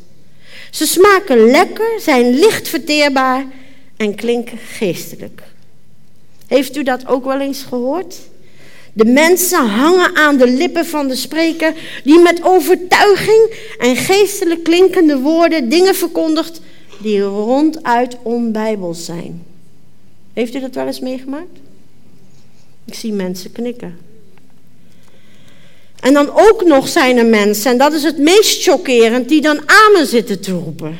Ze 0.71 0.85
smaken 0.85 1.45
lekker, 1.51 1.99
zijn 1.99 2.33
licht 2.33 2.67
verteerbaar 2.67 3.45
en 3.97 4.15
klinken 4.15 4.57
geestelijk. 4.57 5.41
Heeft 6.47 6.77
u 6.77 6.83
dat 6.83 7.07
ook 7.07 7.25
wel 7.25 7.39
eens 7.39 7.63
gehoord? 7.63 8.15
De 8.93 9.05
mensen 9.05 9.67
hangen 9.67 10.15
aan 10.15 10.37
de 10.37 10.47
lippen 10.47 10.85
van 10.85 11.07
de 11.07 11.15
spreker, 11.15 11.73
die 12.03 12.19
met 12.19 12.43
overtuiging 12.43 13.53
en 13.79 13.95
geestelijk 13.95 14.63
klinkende 14.63 15.19
woorden 15.19 15.69
dingen 15.69 15.95
verkondigt 15.95 16.61
die 17.01 17.21
ronduit 17.21 18.17
onbijbels 18.23 19.05
zijn. 19.05 19.43
Heeft 20.33 20.55
u 20.55 20.59
dat 20.59 20.75
wel 20.75 20.85
eens 20.87 20.99
meegemaakt? 20.99 21.59
Ik 22.85 22.93
zie 22.93 23.13
mensen 23.13 23.51
knikken. 23.51 23.97
En 25.99 26.13
dan 26.13 26.29
ook 26.33 26.63
nog 26.65 26.87
zijn 26.87 27.17
er 27.17 27.25
mensen, 27.25 27.71
en 27.71 27.77
dat 27.77 27.93
is 27.93 28.03
het 28.03 28.17
meest 28.17 28.63
chockerend, 28.63 29.29
die 29.29 29.41
dan 29.41 29.61
amen 29.65 30.07
zitten 30.07 30.41
te 30.41 30.51
roepen. 30.51 30.97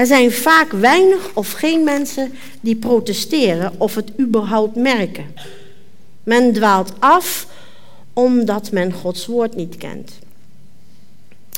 Er 0.00 0.06
zijn 0.06 0.32
vaak 0.32 0.72
weinig 0.72 1.30
of 1.34 1.52
geen 1.52 1.84
mensen 1.84 2.32
die 2.60 2.76
protesteren 2.76 3.72
of 3.78 3.94
het 3.94 4.10
überhaupt 4.20 4.76
merken. 4.76 5.34
Men 6.22 6.52
dwaalt 6.52 6.92
af 6.98 7.46
omdat 8.12 8.72
men 8.72 8.92
Gods 8.92 9.26
woord 9.26 9.56
niet 9.56 9.76
kent. 9.76 10.12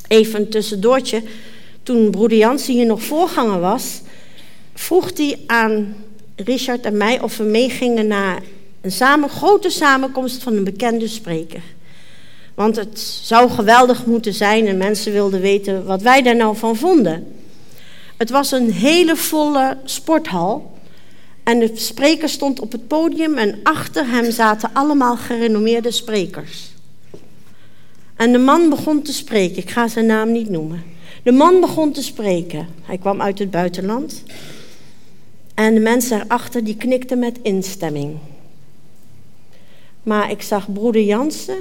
Even 0.08 0.48
tussendoortje. 0.48 1.22
Toen 1.82 2.10
broeder 2.10 2.38
Jansen 2.38 2.74
hier 2.74 2.86
nog 2.86 3.02
voorganger 3.02 3.60
was, 3.60 4.00
vroeg 4.74 5.10
hij 5.16 5.38
aan 5.46 5.96
Richard 6.36 6.84
en 6.84 6.96
mij 6.96 7.20
of 7.20 7.36
we 7.36 7.44
meegingen 7.44 8.06
naar 8.06 8.42
een 8.80 8.92
samen, 8.92 9.28
grote 9.28 9.70
samenkomst 9.70 10.42
van 10.42 10.56
een 10.56 10.64
bekende 10.64 11.08
spreker. 11.08 11.62
Want 12.54 12.76
het 12.76 12.98
zou 13.22 13.50
geweldig 13.50 14.06
moeten 14.06 14.34
zijn 14.34 14.66
en 14.66 14.76
mensen 14.76 15.12
wilden 15.12 15.40
weten 15.40 15.84
wat 15.84 16.02
wij 16.02 16.22
daar 16.22 16.36
nou 16.36 16.56
van 16.56 16.76
vonden. 16.76 17.40
Het 18.22 18.30
was 18.30 18.52
een 18.52 18.72
hele 18.72 19.16
volle 19.16 19.76
sporthal. 19.84 20.72
En 21.42 21.58
de 21.58 21.70
spreker 21.74 22.28
stond 22.28 22.60
op 22.60 22.72
het 22.72 22.86
podium 22.86 23.38
en 23.38 23.60
achter 23.62 24.06
hem 24.06 24.30
zaten 24.30 24.70
allemaal 24.72 25.16
gerenommeerde 25.16 25.90
sprekers. 25.90 26.70
En 28.16 28.32
de 28.32 28.38
man 28.38 28.68
begon 28.68 29.02
te 29.02 29.12
spreken, 29.12 29.56
ik 29.56 29.70
ga 29.70 29.88
zijn 29.88 30.06
naam 30.06 30.32
niet 30.32 30.48
noemen. 30.48 30.82
De 31.22 31.32
man 31.32 31.60
begon 31.60 31.92
te 31.92 32.02
spreken. 32.02 32.68
Hij 32.82 32.98
kwam 32.98 33.22
uit 33.22 33.38
het 33.38 33.50
buitenland. 33.50 34.22
En 35.54 35.74
de 35.74 35.80
mensen 35.80 36.20
erachter 36.20 36.64
die 36.64 36.76
knikten 36.76 37.18
met 37.18 37.38
instemming. 37.42 38.18
Maar 40.02 40.30
ik 40.30 40.42
zag 40.42 40.72
broeder 40.72 41.02
Jansen 41.02 41.58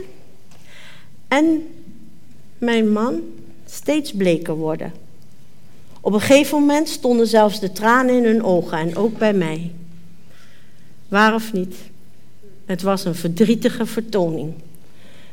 en 1.28 1.68
mijn 2.58 2.92
man 2.92 3.22
steeds 3.66 4.12
bleker 4.12 4.56
worden. 4.56 5.10
Op 6.02 6.14
een 6.14 6.22
gegeven 6.22 6.60
moment 6.60 6.90
stonden 6.90 7.28
zelfs 7.28 7.60
de 7.60 7.72
tranen 7.72 8.16
in 8.16 8.24
hun 8.24 8.44
ogen 8.44 8.78
en 8.78 8.96
ook 8.96 9.18
bij 9.18 9.34
mij. 9.34 9.72
Waar 11.08 11.34
of 11.34 11.54
niet? 11.54 11.76
Het 12.66 12.82
was 12.82 13.06
een 13.06 13.16
verdrietige 13.16 13.86
vertoning. 13.86 14.54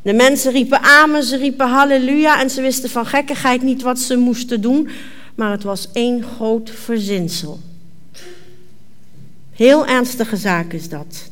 De 0.03 0.13
mensen 0.13 0.53
riepen 0.53 0.81
amen, 0.81 1.23
ze 1.23 1.37
riepen 1.37 1.69
halleluja 1.69 2.41
en 2.41 2.51
ze 2.51 2.61
wisten 2.61 2.91
van 2.91 3.07
gekkigheid 3.07 3.63
niet 3.63 3.83
wat 3.83 3.99
ze 3.99 4.17
moesten 4.17 4.61
doen, 4.61 4.89
maar 5.35 5.51
het 5.51 5.63
was 5.63 5.89
één 5.93 6.23
groot 6.23 6.71
verzinsel. 6.71 7.61
Heel 9.53 9.87
ernstige 9.87 10.37
zaak 10.37 10.73
is 10.73 10.89
dat. 10.89 11.31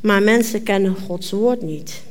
Maar 0.00 0.22
mensen 0.22 0.62
kennen 0.62 0.96
Gods 1.06 1.30
woord 1.30 1.62
niet. 1.62 2.02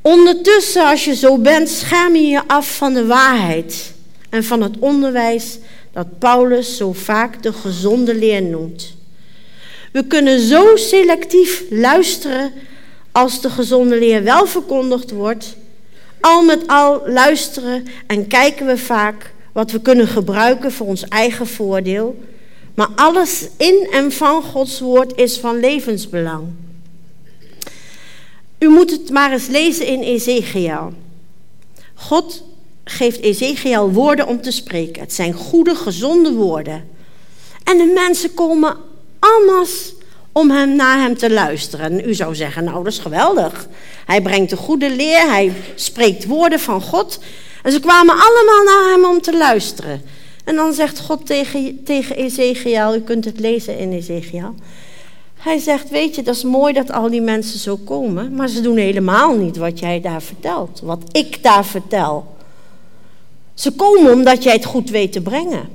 Ondertussen, 0.00 0.86
als 0.86 1.04
je 1.04 1.14
zo 1.14 1.38
bent, 1.38 1.68
scherm 1.68 2.14
je 2.14 2.26
je 2.26 2.42
af 2.46 2.76
van 2.76 2.94
de 2.94 3.06
waarheid 3.06 3.96
en 4.28 4.44
van 4.44 4.62
het 4.62 4.78
onderwijs 4.78 5.58
dat 5.92 6.18
Paulus 6.18 6.76
zo 6.76 6.92
vaak 6.92 7.42
de 7.42 7.52
gezonde 7.52 8.14
leer 8.14 8.42
noemt. 8.42 8.96
We 9.92 10.06
kunnen 10.06 10.40
zo 10.40 10.76
selectief 10.76 11.62
luisteren 11.70 12.52
als 13.12 13.40
de 13.40 13.50
gezonde 13.50 13.98
leer 13.98 14.22
wel 14.22 14.46
verkondigd 14.46 15.10
wordt. 15.10 15.56
Al 16.20 16.42
met 16.42 16.66
al 16.66 17.02
luisteren 17.06 17.86
en 18.06 18.26
kijken 18.26 18.66
we 18.66 18.78
vaak 18.78 19.32
wat 19.52 19.70
we 19.70 19.80
kunnen 19.80 20.08
gebruiken 20.08 20.72
voor 20.72 20.86
ons 20.86 21.08
eigen 21.08 21.46
voordeel. 21.46 22.16
Maar 22.74 22.88
alles 22.94 23.48
in 23.56 23.88
en 23.92 24.12
van 24.12 24.42
Gods 24.42 24.80
woord 24.80 25.16
is 25.16 25.38
van 25.38 25.60
levensbelang. 25.60 26.46
U 28.58 28.68
moet 28.68 28.90
het 28.90 29.10
maar 29.10 29.32
eens 29.32 29.46
lezen 29.46 29.86
in 29.86 30.02
Ezekiel. 30.02 30.92
God 31.94 32.44
geeft 32.90 33.20
Ezekiel 33.20 33.90
woorden 33.90 34.26
om 34.26 34.40
te 34.40 34.50
spreken. 34.50 35.02
Het 35.02 35.12
zijn 35.12 35.32
goede, 35.32 35.74
gezonde 35.74 36.32
woorden. 36.32 36.88
En 37.64 37.78
de 37.78 37.92
mensen 37.94 38.34
komen 38.34 38.76
allemaal 39.18 39.66
om 40.32 40.50
hem, 40.50 40.76
naar 40.76 40.98
hem 40.98 41.16
te 41.16 41.30
luisteren. 41.30 41.90
En 41.90 42.08
u 42.08 42.14
zou 42.14 42.34
zeggen, 42.34 42.64
nou 42.64 42.84
dat 42.84 42.92
is 42.92 42.98
geweldig. 42.98 43.68
Hij 44.06 44.22
brengt 44.22 44.50
de 44.50 44.56
goede 44.56 44.90
leer, 44.90 45.30
hij 45.30 45.52
spreekt 45.74 46.26
woorden 46.26 46.60
van 46.60 46.80
God. 46.80 47.18
En 47.62 47.72
ze 47.72 47.80
kwamen 47.80 48.14
allemaal 48.14 48.64
naar 48.64 48.92
hem 48.92 49.04
om 49.04 49.20
te 49.20 49.36
luisteren. 49.36 50.02
En 50.44 50.54
dan 50.54 50.72
zegt 50.72 51.00
God 51.00 51.26
tegen, 51.26 51.84
tegen 51.84 52.16
Ezekiel, 52.16 52.94
u 52.94 53.00
kunt 53.00 53.24
het 53.24 53.40
lezen 53.40 53.78
in 53.78 53.92
Ezekiel. 53.92 54.54
Hij 55.36 55.58
zegt, 55.58 55.90
weet 55.90 56.14
je, 56.14 56.22
dat 56.22 56.34
is 56.34 56.44
mooi 56.44 56.72
dat 56.72 56.92
al 56.92 57.10
die 57.10 57.20
mensen 57.20 57.58
zo 57.58 57.76
komen, 57.76 58.34
maar 58.34 58.48
ze 58.48 58.60
doen 58.60 58.76
helemaal 58.76 59.36
niet 59.36 59.56
wat 59.56 59.78
jij 59.78 60.00
daar 60.00 60.22
vertelt, 60.22 60.80
wat 60.82 61.02
ik 61.12 61.42
daar 61.42 61.64
vertel. 61.64 62.36
Ze 63.58 63.70
komen 63.70 64.12
omdat 64.12 64.42
jij 64.42 64.52
het 64.52 64.64
goed 64.64 64.90
weet 64.90 65.12
te 65.12 65.20
brengen. 65.20 65.68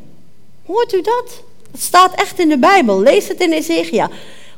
Hoort 0.65 0.93
u 0.93 1.01
dat? 1.01 1.41
Het 1.71 1.81
staat 1.81 2.15
echt 2.15 2.39
in 2.39 2.49
de 2.49 2.57
Bijbel. 2.57 3.01
Lees 3.01 3.27
het 3.27 3.39
in 3.39 3.51
Ezekiel. 3.51 4.07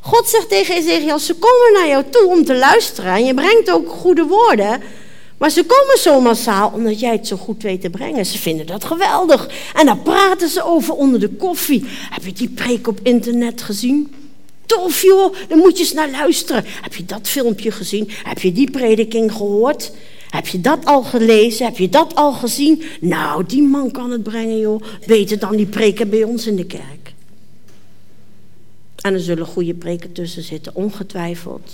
God 0.01 0.27
zegt 0.27 0.49
tegen 0.49 0.75
Ezekiel, 0.75 1.19
ze 1.19 1.33
komen 1.33 1.73
naar 1.73 1.87
jou 1.87 2.03
toe 2.09 2.27
om 2.27 2.45
te 2.45 2.55
luisteren. 2.55 3.13
En 3.13 3.25
je 3.25 3.33
brengt 3.33 3.71
ook 3.71 3.89
goede 3.89 4.23
woorden. 4.23 4.81
Maar 5.37 5.49
ze 5.49 5.63
komen 5.65 5.97
zo 5.97 6.21
massaal 6.21 6.71
omdat 6.73 6.99
jij 6.99 7.11
het 7.11 7.27
zo 7.27 7.35
goed 7.35 7.63
weet 7.63 7.81
te 7.81 7.89
brengen. 7.89 8.25
Ze 8.25 8.37
vinden 8.37 8.65
dat 8.65 8.85
geweldig. 8.85 9.49
En 9.73 9.85
daar 9.85 9.97
praten 9.97 10.49
ze 10.49 10.63
over 10.63 10.93
onder 10.93 11.19
de 11.19 11.29
koffie. 11.29 11.85
Heb 11.87 12.25
je 12.25 12.33
die 12.33 12.49
preek 12.49 12.87
op 12.87 12.99
internet 13.03 13.61
gezien? 13.61 14.13
Tof 14.65 15.01
joh, 15.01 15.35
daar 15.47 15.57
moet 15.57 15.77
je 15.77 15.83
eens 15.83 15.93
naar 15.93 16.09
luisteren. 16.09 16.63
Heb 16.81 16.95
je 16.95 17.05
dat 17.05 17.27
filmpje 17.27 17.71
gezien? 17.71 18.09
Heb 18.23 18.39
je 18.39 18.51
die 18.51 18.71
prediking 18.71 19.31
gehoord? 19.31 19.91
Heb 20.35 20.47
je 20.47 20.61
dat 20.61 20.85
al 20.85 21.03
gelezen? 21.03 21.65
Heb 21.65 21.77
je 21.77 21.89
dat 21.89 22.15
al 22.15 22.33
gezien? 22.33 22.83
Nou, 23.01 23.45
die 23.45 23.63
man 23.63 23.91
kan 23.91 24.11
het 24.11 24.23
brengen 24.23 24.59
joh. 24.59 24.81
Beter 25.05 25.39
dan 25.39 25.55
die 25.55 25.65
preken 25.65 26.09
bij 26.09 26.23
ons 26.23 26.47
in 26.47 26.55
de 26.55 26.65
kerk. 26.65 27.13
En 29.01 29.13
er 29.13 29.19
zullen 29.19 29.45
goede 29.45 29.73
preken 29.73 30.11
tussen 30.11 30.43
zitten, 30.43 30.75
ongetwijfeld. 30.75 31.71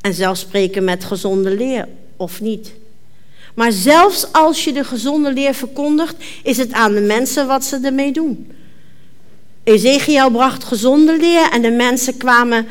En 0.00 0.14
zelfs 0.14 0.40
spreken 0.40 0.84
met 0.84 1.04
gezonde 1.04 1.56
leer, 1.56 1.88
of 2.16 2.40
niet. 2.40 2.72
Maar 3.54 3.72
zelfs 3.72 4.32
als 4.32 4.64
je 4.64 4.72
de 4.72 4.84
gezonde 4.84 5.32
leer 5.32 5.54
verkondigt, 5.54 6.16
is 6.42 6.56
het 6.56 6.72
aan 6.72 6.94
de 6.94 7.00
mensen 7.00 7.46
wat 7.46 7.64
ze 7.64 7.78
ermee 7.82 8.12
doen. 8.12 8.52
Ezekiel 9.64 10.30
bracht 10.30 10.64
gezonde 10.64 11.16
leer 11.16 11.50
en 11.50 11.62
de 11.62 11.70
mensen 11.70 12.16
kwamen 12.16 12.66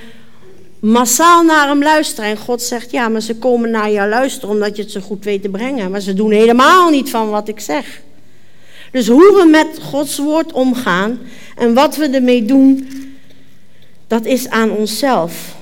massaal 0.85 1.43
naar 1.43 1.67
hem 1.67 1.83
luisteren. 1.83 2.29
En 2.29 2.37
God 2.37 2.61
zegt, 2.61 2.91
ja, 2.91 3.09
maar 3.09 3.21
ze 3.21 3.35
komen 3.35 3.71
naar 3.71 3.91
jou 3.91 4.09
luisteren 4.09 4.49
omdat 4.49 4.75
je 4.75 4.81
het 4.81 4.91
zo 4.91 4.99
goed 4.99 5.23
weet 5.23 5.41
te 5.41 5.49
brengen. 5.49 5.91
Maar 5.91 6.01
ze 6.01 6.13
doen 6.13 6.31
helemaal 6.31 6.89
niet 6.89 7.09
van 7.09 7.29
wat 7.29 7.47
ik 7.47 7.59
zeg. 7.59 8.01
Dus 8.91 9.07
hoe 9.07 9.37
we 9.41 9.47
met 9.49 9.79
Gods 9.81 10.17
woord 10.17 10.51
omgaan 10.51 11.19
en 11.55 11.73
wat 11.73 11.95
we 11.95 12.07
ermee 12.07 12.45
doen, 12.45 12.89
dat 14.07 14.25
is 14.25 14.49
aan 14.49 14.71
onszelf. 14.71 15.55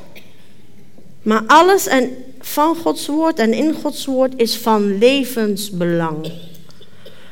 Maar 1.22 1.44
alles 1.48 1.88
en 1.88 2.10
van 2.40 2.76
Gods 2.76 3.08
woord 3.08 3.40
en 3.40 3.54
in 3.54 3.74
Gods 3.74 4.06
woord 4.06 4.34
is 4.36 4.58
van 4.58 4.98
levensbelang. 4.98 6.32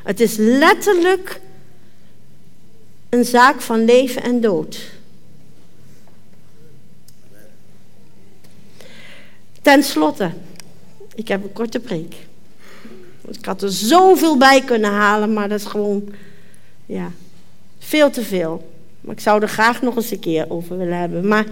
Het 0.04 0.20
is 0.20 0.36
letterlijk 0.38 1.42
een 3.10 3.26
zaak 3.26 3.62
van 3.62 3.86
leven 3.86 4.24
en 4.24 4.42
dood. 4.42 4.80
Ten 9.62 9.84
slotte, 9.84 10.32
ik 11.16 11.28
heb 11.28 11.44
een 11.44 11.54
korte 11.54 11.80
preek. 11.80 12.16
Ik 13.28 13.46
had 13.46 13.62
er 13.62 13.72
zoveel 13.72 14.38
bij 14.38 14.62
kunnen 14.62 14.92
halen, 14.92 15.34
maar 15.34 15.50
dat 15.50 15.60
is 15.60 15.66
gewoon, 15.66 16.10
ja, 16.86 17.12
veel 17.80 18.10
te 18.10 18.24
veel. 18.24 18.70
Maar 19.02 19.16
ik 19.16 19.22
zou 19.22 19.42
er 19.42 19.50
graag 19.50 19.82
nog 19.82 19.96
eens 19.96 20.12
een 20.12 20.20
keer 20.20 20.46
over 20.50 20.78
willen 20.78 20.98
hebben. 20.98 21.28
Maar 21.28 21.46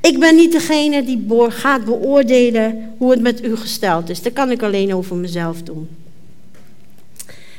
ik 0.00 0.18
ben 0.18 0.34
niet 0.34 0.52
degene 0.52 1.04
die 1.04 1.26
gaat 1.48 1.84
beoordelen 1.84 2.94
hoe 2.98 3.10
het 3.10 3.20
met 3.20 3.44
u 3.44 3.56
gesteld 3.56 4.08
is. 4.08 4.22
Dat 4.22 4.32
kan 4.32 4.50
ik 4.50 4.62
alleen 4.62 4.94
over 4.94 5.16
mezelf 5.16 5.62
doen. 5.62 5.88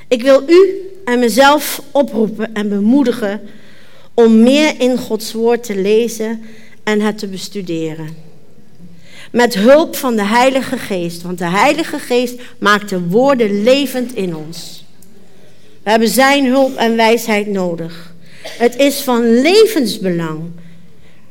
Ik 0.07 0.21
wil 0.21 0.43
u 0.47 0.89
en 1.05 1.19
mezelf 1.19 1.83
oproepen 1.91 2.53
en 2.53 2.69
bemoedigen 2.69 3.41
om 4.13 4.41
meer 4.41 4.79
in 4.79 4.97
Gods 4.97 5.33
woord 5.33 5.63
te 5.63 5.75
lezen 5.75 6.43
en 6.83 7.01
het 7.01 7.17
te 7.17 7.27
bestuderen. 7.27 8.32
Met 9.33 9.53
hulp 9.53 9.95
van 9.95 10.15
de 10.15 10.25
Heilige 10.25 10.77
Geest, 10.77 11.21
want 11.21 11.37
de 11.37 11.49
Heilige 11.49 11.99
Geest 11.99 12.41
maakt 12.59 12.89
de 12.89 13.01
woorden 13.01 13.63
levend 13.63 14.15
in 14.15 14.35
ons. 14.35 14.85
We 15.83 15.89
hebben 15.89 16.07
Zijn 16.07 16.45
hulp 16.45 16.75
en 16.75 16.95
wijsheid 16.95 17.47
nodig. 17.47 18.13
Het 18.43 18.75
is 18.75 19.01
van 19.01 19.41
levensbelang. 19.41 20.41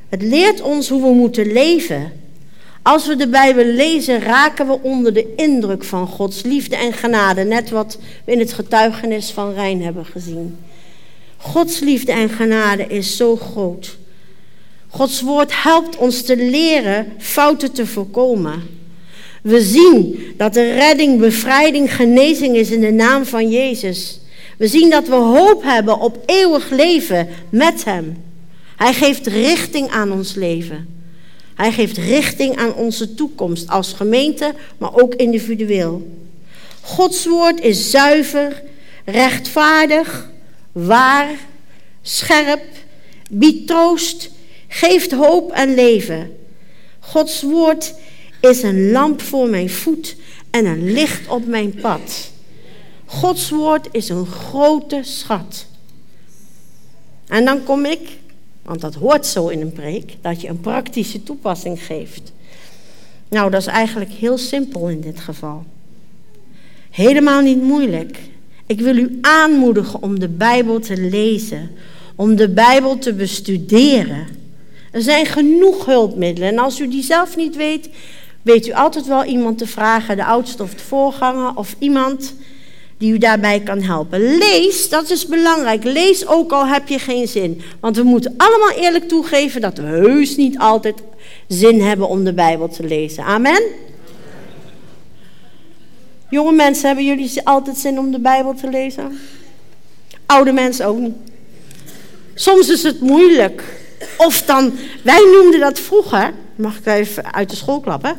Het 0.09 0.23
leert 0.23 0.61
ons 0.61 0.89
hoe 0.89 1.03
we 1.03 1.13
moeten 1.13 1.53
leven. 1.53 2.13
Als 2.83 3.07
we 3.07 3.17
de 3.17 3.29
Bijbel 3.29 3.65
lezen, 3.65 4.21
raken 4.21 4.67
we 4.67 4.79
onder 4.83 5.15
de 5.15 5.35
indruk 5.37 5.85
van 5.85 6.07
Gods 6.07 6.43
liefde 6.43 6.77
en 6.77 6.93
genade. 6.93 7.45
Net 7.45 7.71
wat 7.71 7.99
we 8.25 8.33
in 8.33 8.39
het 8.39 8.53
getuigenis 8.53 9.31
van 9.31 9.55
Rijn 9.55 9.83
hebben 9.83 10.05
gezien. 10.05 10.59
Gods 11.37 11.81
liefde 11.81 12.13
en 12.13 12.29
genade 12.29 12.87
is 12.87 13.17
zo 13.17 13.37
groot. 13.37 13.97
Gods 14.93 15.21
woord 15.21 15.63
helpt 15.63 15.97
ons 15.97 16.23
te 16.23 16.37
leren 16.37 17.13
fouten 17.19 17.73
te 17.73 17.87
voorkomen. 17.87 18.63
We 19.43 19.61
zien 19.63 20.25
dat 20.37 20.55
de 20.55 20.73
redding, 20.73 21.19
bevrijding, 21.19 21.95
genezing 21.95 22.57
is 22.57 22.71
in 22.71 22.81
de 22.81 22.91
naam 22.91 23.25
van 23.25 23.51
Jezus. 23.51 24.21
We 24.59 24.67
zien 24.67 24.91
dat 24.91 25.09
we 25.09 25.15
hoop 25.15 25.63
hebben 25.63 26.01
op 26.01 26.19
eeuwig 26.27 26.71
leven 26.71 27.29
met 27.49 27.85
Hem. 27.85 28.23
Hij 28.77 28.95
geeft 28.95 29.27
richting 29.27 29.89
aan 29.91 30.13
ons 30.13 30.35
leven. 30.35 30.89
Hij 31.55 31.73
geeft 31.73 31.97
richting 31.97 32.57
aan 32.57 32.75
onze 32.75 33.15
toekomst 33.15 33.69
als 33.69 33.93
gemeente, 33.93 34.55
maar 34.79 34.95
ook 34.95 35.15
individueel. 35.15 36.11
Gods 36.81 37.27
woord 37.27 37.61
is 37.61 37.91
zuiver, 37.91 38.63
rechtvaardig, 39.05 40.31
waar, 40.73 41.31
scherp, 42.03 42.65
biedt 43.31 43.67
troost, 43.67 44.31
geeft 44.73 45.13
hoop 45.13 45.51
en 45.51 45.75
leven. 45.75 46.37
Gods 46.99 47.43
woord 47.43 47.95
is 48.41 48.63
een 48.63 48.91
lamp 48.91 49.21
voor 49.21 49.49
mijn 49.49 49.71
voet 49.71 50.17
en 50.51 50.67
een 50.67 50.93
licht 50.93 51.29
op 51.29 51.47
mijn 51.47 51.75
pad. 51.75 52.31
Gods 53.05 53.51
woord 53.51 53.89
is 53.91 54.09
een 54.09 54.27
grote 54.27 55.01
schat. 55.03 55.67
En 57.27 57.45
dan 57.45 57.65
kom 57.65 57.85
ik, 57.85 58.19
want 58.63 58.81
dat 58.81 58.95
hoort 58.95 59.27
zo 59.27 59.49
in 59.49 59.61
een 59.61 59.73
preek, 59.73 60.17
dat 60.21 60.41
je 60.41 60.49
een 60.49 60.61
praktische 60.61 61.23
toepassing 61.23 61.85
geeft. 61.85 62.33
Nou, 63.29 63.51
dat 63.51 63.61
is 63.61 63.67
eigenlijk 63.67 64.11
heel 64.11 64.39
simpel 64.39 64.89
in 64.89 65.01
dit 65.01 65.21
geval. 65.21 65.65
Helemaal 66.91 67.41
niet 67.41 67.63
moeilijk. 67.63 68.19
Ik 68.67 68.81
wil 68.81 68.97
u 68.97 69.19
aanmoedigen 69.21 70.03
om 70.03 70.19
de 70.19 70.29
Bijbel 70.29 70.79
te 70.79 70.97
lezen, 70.97 71.71
om 72.15 72.37
de 72.37 72.49
Bijbel 72.49 72.99
te 72.99 73.13
bestuderen. 73.13 74.41
Er 74.93 75.03
zijn 75.03 75.27
genoeg 75.27 75.85
hulpmiddelen 75.85 76.49
en 76.49 76.59
als 76.59 76.81
u 76.81 76.89
die 76.89 77.03
zelf 77.03 77.37
niet 77.37 77.57
weet, 77.57 77.89
weet 78.43 78.67
u 78.67 78.73
altijd 78.73 79.07
wel 79.07 79.25
iemand 79.25 79.59
te 79.59 79.67
vragen, 79.67 80.17
de 80.17 80.25
oudste 80.25 80.63
of 80.63 80.75
de 80.75 80.83
voorganger 80.83 81.57
of 81.57 81.75
iemand 81.79 82.35
die 82.99 83.13
u 83.13 83.19
daarbij 83.19 83.61
kan 83.61 83.83
helpen. 83.83 84.37
Lees, 84.39 84.89
dat 84.89 85.11
is 85.11 85.27
belangrijk. 85.27 85.85
Lees 85.85 86.27
ook 86.27 86.53
al 86.53 86.67
heb 86.67 86.89
je 86.89 86.99
geen 86.99 87.29
zin. 87.29 87.63
Want 87.81 87.97
we 87.97 88.03
moeten 88.03 88.35
allemaal 88.37 88.71
eerlijk 88.71 89.09
toegeven 89.09 89.61
dat 89.61 89.79
we 89.79 89.85
heus 89.85 90.37
niet 90.37 90.59
altijd 90.59 91.03
zin 91.49 91.81
hebben 91.81 92.09
om 92.09 92.25
de 92.25 92.33
Bijbel 92.33 92.69
te 92.69 92.85
lezen. 92.85 93.25
Amen? 93.25 93.63
Jonge 96.31 96.53
mensen, 96.53 96.87
hebben 96.87 97.05
jullie 97.05 97.41
altijd 97.45 97.77
zin 97.77 97.99
om 97.99 98.11
de 98.11 98.21
Bijbel 98.21 98.55
te 98.55 98.69
lezen? 98.69 99.19
Oude 100.27 100.53
mensen 100.53 100.87
ook 100.87 100.99
niet. 100.99 101.17
Soms 102.35 102.69
is 102.69 102.83
het 102.83 103.01
moeilijk. 103.01 103.63
Of 104.25 104.43
dan, 104.43 104.73
wij 105.03 105.31
noemden 105.35 105.61
dat 105.61 105.81
vroeger, 105.81 106.33
mag 106.55 106.77
ik 106.77 106.87
even 106.87 107.35
uit 107.35 107.51
de 107.51 107.57
school 107.57 107.81
klappen. 107.81 108.17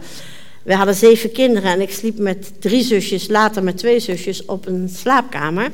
We 0.63 0.75
hadden 0.75 0.95
zeven 0.95 1.31
kinderen 1.31 1.71
en 1.71 1.81
ik 1.81 1.91
sliep 1.91 2.17
met 2.17 2.51
drie 2.59 2.83
zusjes, 2.83 3.27
later 3.27 3.63
met 3.63 3.77
twee 3.77 3.99
zusjes 3.99 4.45
op 4.45 4.65
een 4.65 4.89
slaapkamer. 4.95 5.71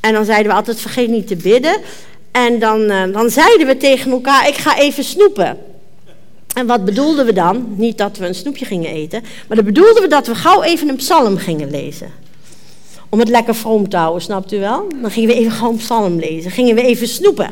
En 0.00 0.12
dan 0.12 0.24
zeiden 0.24 0.46
we 0.46 0.56
altijd: 0.56 0.80
vergeet 0.80 1.08
niet 1.08 1.26
te 1.26 1.36
bidden. 1.36 1.80
En 2.30 2.58
dan, 2.58 2.80
uh, 2.80 3.12
dan 3.12 3.30
zeiden 3.30 3.66
we 3.66 3.76
tegen 3.76 4.10
elkaar: 4.10 4.48
ik 4.48 4.54
ga 4.54 4.78
even 4.78 5.04
snoepen. 5.04 5.58
En 6.54 6.66
wat 6.66 6.84
bedoelden 6.84 7.26
we 7.26 7.32
dan? 7.32 7.74
Niet 7.76 7.98
dat 7.98 8.16
we 8.16 8.26
een 8.26 8.34
snoepje 8.34 8.64
gingen 8.64 8.90
eten, 8.90 9.22
maar 9.48 9.56
dan 9.56 9.66
bedoelden 9.66 10.02
we 10.02 10.08
dat 10.08 10.26
we 10.26 10.34
gauw 10.34 10.62
even 10.62 10.88
een 10.88 10.96
psalm 10.96 11.36
gingen 11.36 11.70
lezen. 11.70 12.10
Om 13.08 13.18
het 13.18 13.28
lekker 13.28 13.54
vroom 13.54 13.88
te 13.88 13.96
houden, 13.96 14.22
snapt 14.22 14.52
u 14.52 14.58
wel? 14.58 14.88
Dan 15.00 15.10
gingen 15.10 15.28
we 15.28 15.34
even 15.34 15.52
gewoon 15.52 15.76
psalm 15.76 16.18
lezen, 16.18 16.50
gingen 16.50 16.74
we 16.74 16.82
even 16.82 17.08
snoepen. 17.08 17.50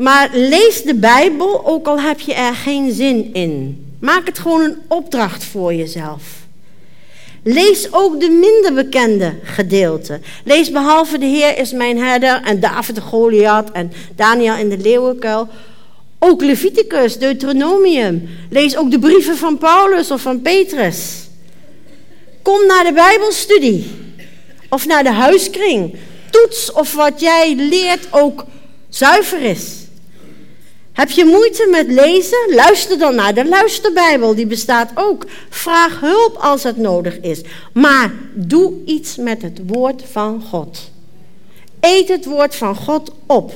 Maar 0.00 0.30
lees 0.32 0.82
de 0.82 0.94
Bijbel, 0.94 1.66
ook 1.66 1.86
al 1.86 2.00
heb 2.00 2.20
je 2.20 2.34
er 2.34 2.54
geen 2.54 2.92
zin 2.92 3.30
in. 3.32 3.84
Maak 3.98 4.26
het 4.26 4.38
gewoon 4.38 4.60
een 4.60 4.78
opdracht 4.88 5.44
voor 5.44 5.74
jezelf. 5.74 6.22
Lees 7.42 7.92
ook 7.92 8.20
de 8.20 8.28
minder 8.28 8.74
bekende 8.74 9.34
gedeelten. 9.42 10.22
Lees 10.44 10.70
behalve 10.70 11.18
de 11.18 11.26
Heer 11.26 11.58
is 11.58 11.72
mijn 11.72 11.98
herder 11.98 12.42
en 12.44 12.60
David 12.60 12.94
de 12.94 13.00
Goliath 13.00 13.72
en 13.72 13.92
Daniel 14.16 14.54
in 14.54 14.68
de 14.68 14.78
leeuwenkuil. 14.78 15.48
Ook 16.18 16.42
Leviticus, 16.42 17.18
Deuteronomium. 17.18 18.28
Lees 18.50 18.76
ook 18.76 18.90
de 18.90 18.98
brieven 18.98 19.36
van 19.36 19.58
Paulus 19.58 20.10
of 20.10 20.20
van 20.20 20.42
Petrus. 20.42 21.28
Kom 22.42 22.66
naar 22.66 22.84
de 22.84 22.92
Bijbelstudie 22.92 23.90
of 24.68 24.86
naar 24.86 25.02
de 25.02 25.12
huiskring. 25.12 25.94
Toets 26.30 26.72
of 26.72 26.94
wat 26.94 27.20
jij 27.20 27.54
leert 27.56 28.06
ook 28.10 28.44
zuiver 28.88 29.42
is. 29.42 29.80
Heb 31.00 31.10
je 31.10 31.24
moeite 31.24 31.68
met 31.70 31.86
lezen? 31.86 32.54
Luister 32.54 32.98
dan 32.98 33.14
naar 33.14 33.34
de 33.34 33.48
luisterbijbel, 33.48 34.34
die 34.34 34.46
bestaat 34.46 34.90
ook. 34.94 35.26
Vraag 35.48 36.00
hulp 36.00 36.36
als 36.36 36.62
het 36.62 36.76
nodig 36.76 37.20
is. 37.20 37.40
Maar 37.72 38.12
doe 38.34 38.72
iets 38.86 39.16
met 39.16 39.42
het 39.42 39.60
woord 39.66 40.02
van 40.10 40.42
God. 40.42 40.90
Eet 41.80 42.08
het 42.08 42.24
woord 42.24 42.54
van 42.54 42.76
God 42.76 43.12
op. 43.26 43.52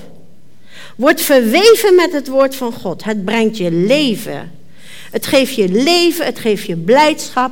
Word 0.96 1.20
verweven 1.20 1.94
met 1.94 2.12
het 2.12 2.28
woord 2.28 2.56
van 2.56 2.72
God. 2.72 3.04
Het 3.04 3.24
brengt 3.24 3.56
je 3.56 3.70
leven. 3.70 4.52
Het 5.10 5.26
geeft 5.26 5.54
je 5.54 5.68
leven, 5.68 6.24
het 6.24 6.38
geeft 6.38 6.66
je 6.66 6.76
blijdschap. 6.76 7.50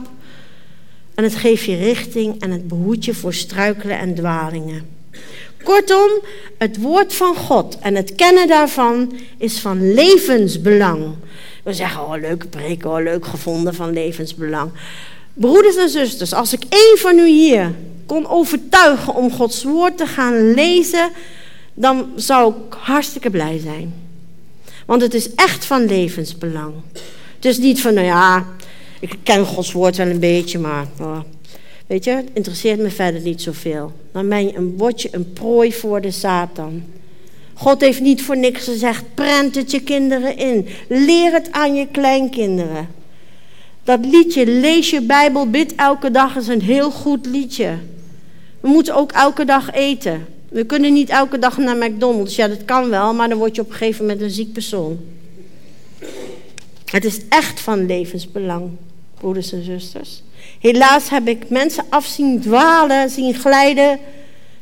En 1.14 1.24
het 1.24 1.34
geeft 1.34 1.64
je 1.64 1.76
richting 1.76 2.40
en 2.40 2.50
het 2.50 2.68
behoedt 2.68 3.04
je 3.04 3.14
voor 3.14 3.34
struikelen 3.34 3.98
en 3.98 4.14
dwalingen. 4.14 5.01
Kortom, 5.62 6.10
het 6.58 6.80
woord 6.80 7.14
van 7.14 7.36
God 7.36 7.78
en 7.80 7.94
het 7.94 8.14
kennen 8.14 8.48
daarvan 8.48 9.12
is 9.38 9.60
van 9.60 9.94
levensbelang. 9.94 11.14
We 11.62 11.72
zeggen, 11.72 12.02
oh 12.02 12.20
leuke 12.20 12.46
preek, 12.46 12.84
oh 12.84 13.02
leuk 13.02 13.26
gevonden 13.26 13.74
van 13.74 13.92
levensbelang. 13.92 14.70
Broeders 15.34 15.76
en 15.76 15.88
zusters, 15.88 16.32
als 16.32 16.52
ik 16.52 16.62
één 16.68 16.98
van 16.98 17.18
u 17.18 17.28
hier 17.28 17.74
kon 18.06 18.28
overtuigen 18.28 19.14
om 19.14 19.32
Gods 19.32 19.62
woord 19.62 19.96
te 19.96 20.06
gaan 20.06 20.54
lezen, 20.54 21.10
dan 21.74 22.12
zou 22.16 22.54
ik 22.54 22.76
hartstikke 22.78 23.30
blij 23.30 23.58
zijn. 23.58 23.94
Want 24.86 25.02
het 25.02 25.14
is 25.14 25.34
echt 25.34 25.64
van 25.64 25.86
levensbelang. 25.86 26.74
Het 27.34 27.44
is 27.44 27.58
niet 27.58 27.80
van, 27.80 27.94
nou 27.94 28.06
ja, 28.06 28.46
ik 29.00 29.16
ken 29.22 29.46
Gods 29.46 29.72
woord 29.72 29.96
wel 29.96 30.06
een 30.06 30.18
beetje, 30.18 30.58
maar 30.58 30.86
oh, 31.00 31.18
Weet 31.92 32.04
je, 32.04 32.10
het 32.10 32.28
interesseert 32.32 32.78
me 32.78 32.90
verder 32.90 33.20
niet 33.20 33.42
zoveel. 33.42 33.92
Dan 34.12 34.28
ben 34.28 34.46
je 34.46 34.56
een, 34.56 34.76
word 34.76 35.02
je 35.02 35.08
een 35.12 35.32
prooi 35.32 35.72
voor 35.72 36.00
de 36.00 36.10
Satan. 36.10 36.82
God 37.54 37.80
heeft 37.80 38.00
niet 38.00 38.22
voor 38.22 38.36
niks 38.36 38.64
gezegd, 38.64 39.04
prent 39.14 39.54
het 39.54 39.70
je 39.70 39.80
kinderen 39.80 40.36
in. 40.36 40.68
Leer 40.88 41.32
het 41.32 41.52
aan 41.52 41.74
je 41.74 41.86
kleinkinderen. 41.86 42.88
Dat 43.84 44.04
liedje, 44.04 44.46
lees 44.46 44.90
je 44.90 45.00
Bijbel, 45.00 45.50
bid 45.50 45.74
elke 45.74 46.10
dag, 46.10 46.36
is 46.36 46.46
een 46.46 46.62
heel 46.62 46.90
goed 46.90 47.26
liedje. 47.26 47.78
We 48.60 48.68
moeten 48.68 48.94
ook 48.94 49.12
elke 49.12 49.44
dag 49.44 49.72
eten. 49.72 50.26
We 50.48 50.64
kunnen 50.64 50.92
niet 50.92 51.08
elke 51.08 51.38
dag 51.38 51.58
naar 51.58 51.76
McDonald's. 51.76 52.36
Ja, 52.36 52.48
dat 52.48 52.64
kan 52.64 52.88
wel, 52.88 53.14
maar 53.14 53.28
dan 53.28 53.38
word 53.38 53.54
je 53.54 53.62
op 53.62 53.68
een 53.68 53.76
gegeven 53.76 54.04
moment 54.04 54.22
een 54.22 54.30
ziek 54.30 54.52
persoon. 54.52 54.98
Het 56.84 57.04
is 57.04 57.20
echt 57.28 57.60
van 57.60 57.86
levensbelang, 57.86 58.70
broeders 59.14 59.52
en 59.52 59.64
zusters. 59.64 60.22
Helaas 60.60 61.08
heb 61.08 61.28
ik 61.28 61.48
mensen 61.48 61.84
af 61.88 62.06
zien 62.06 62.40
dwalen, 62.40 63.10
zien 63.10 63.34
glijden, 63.34 63.98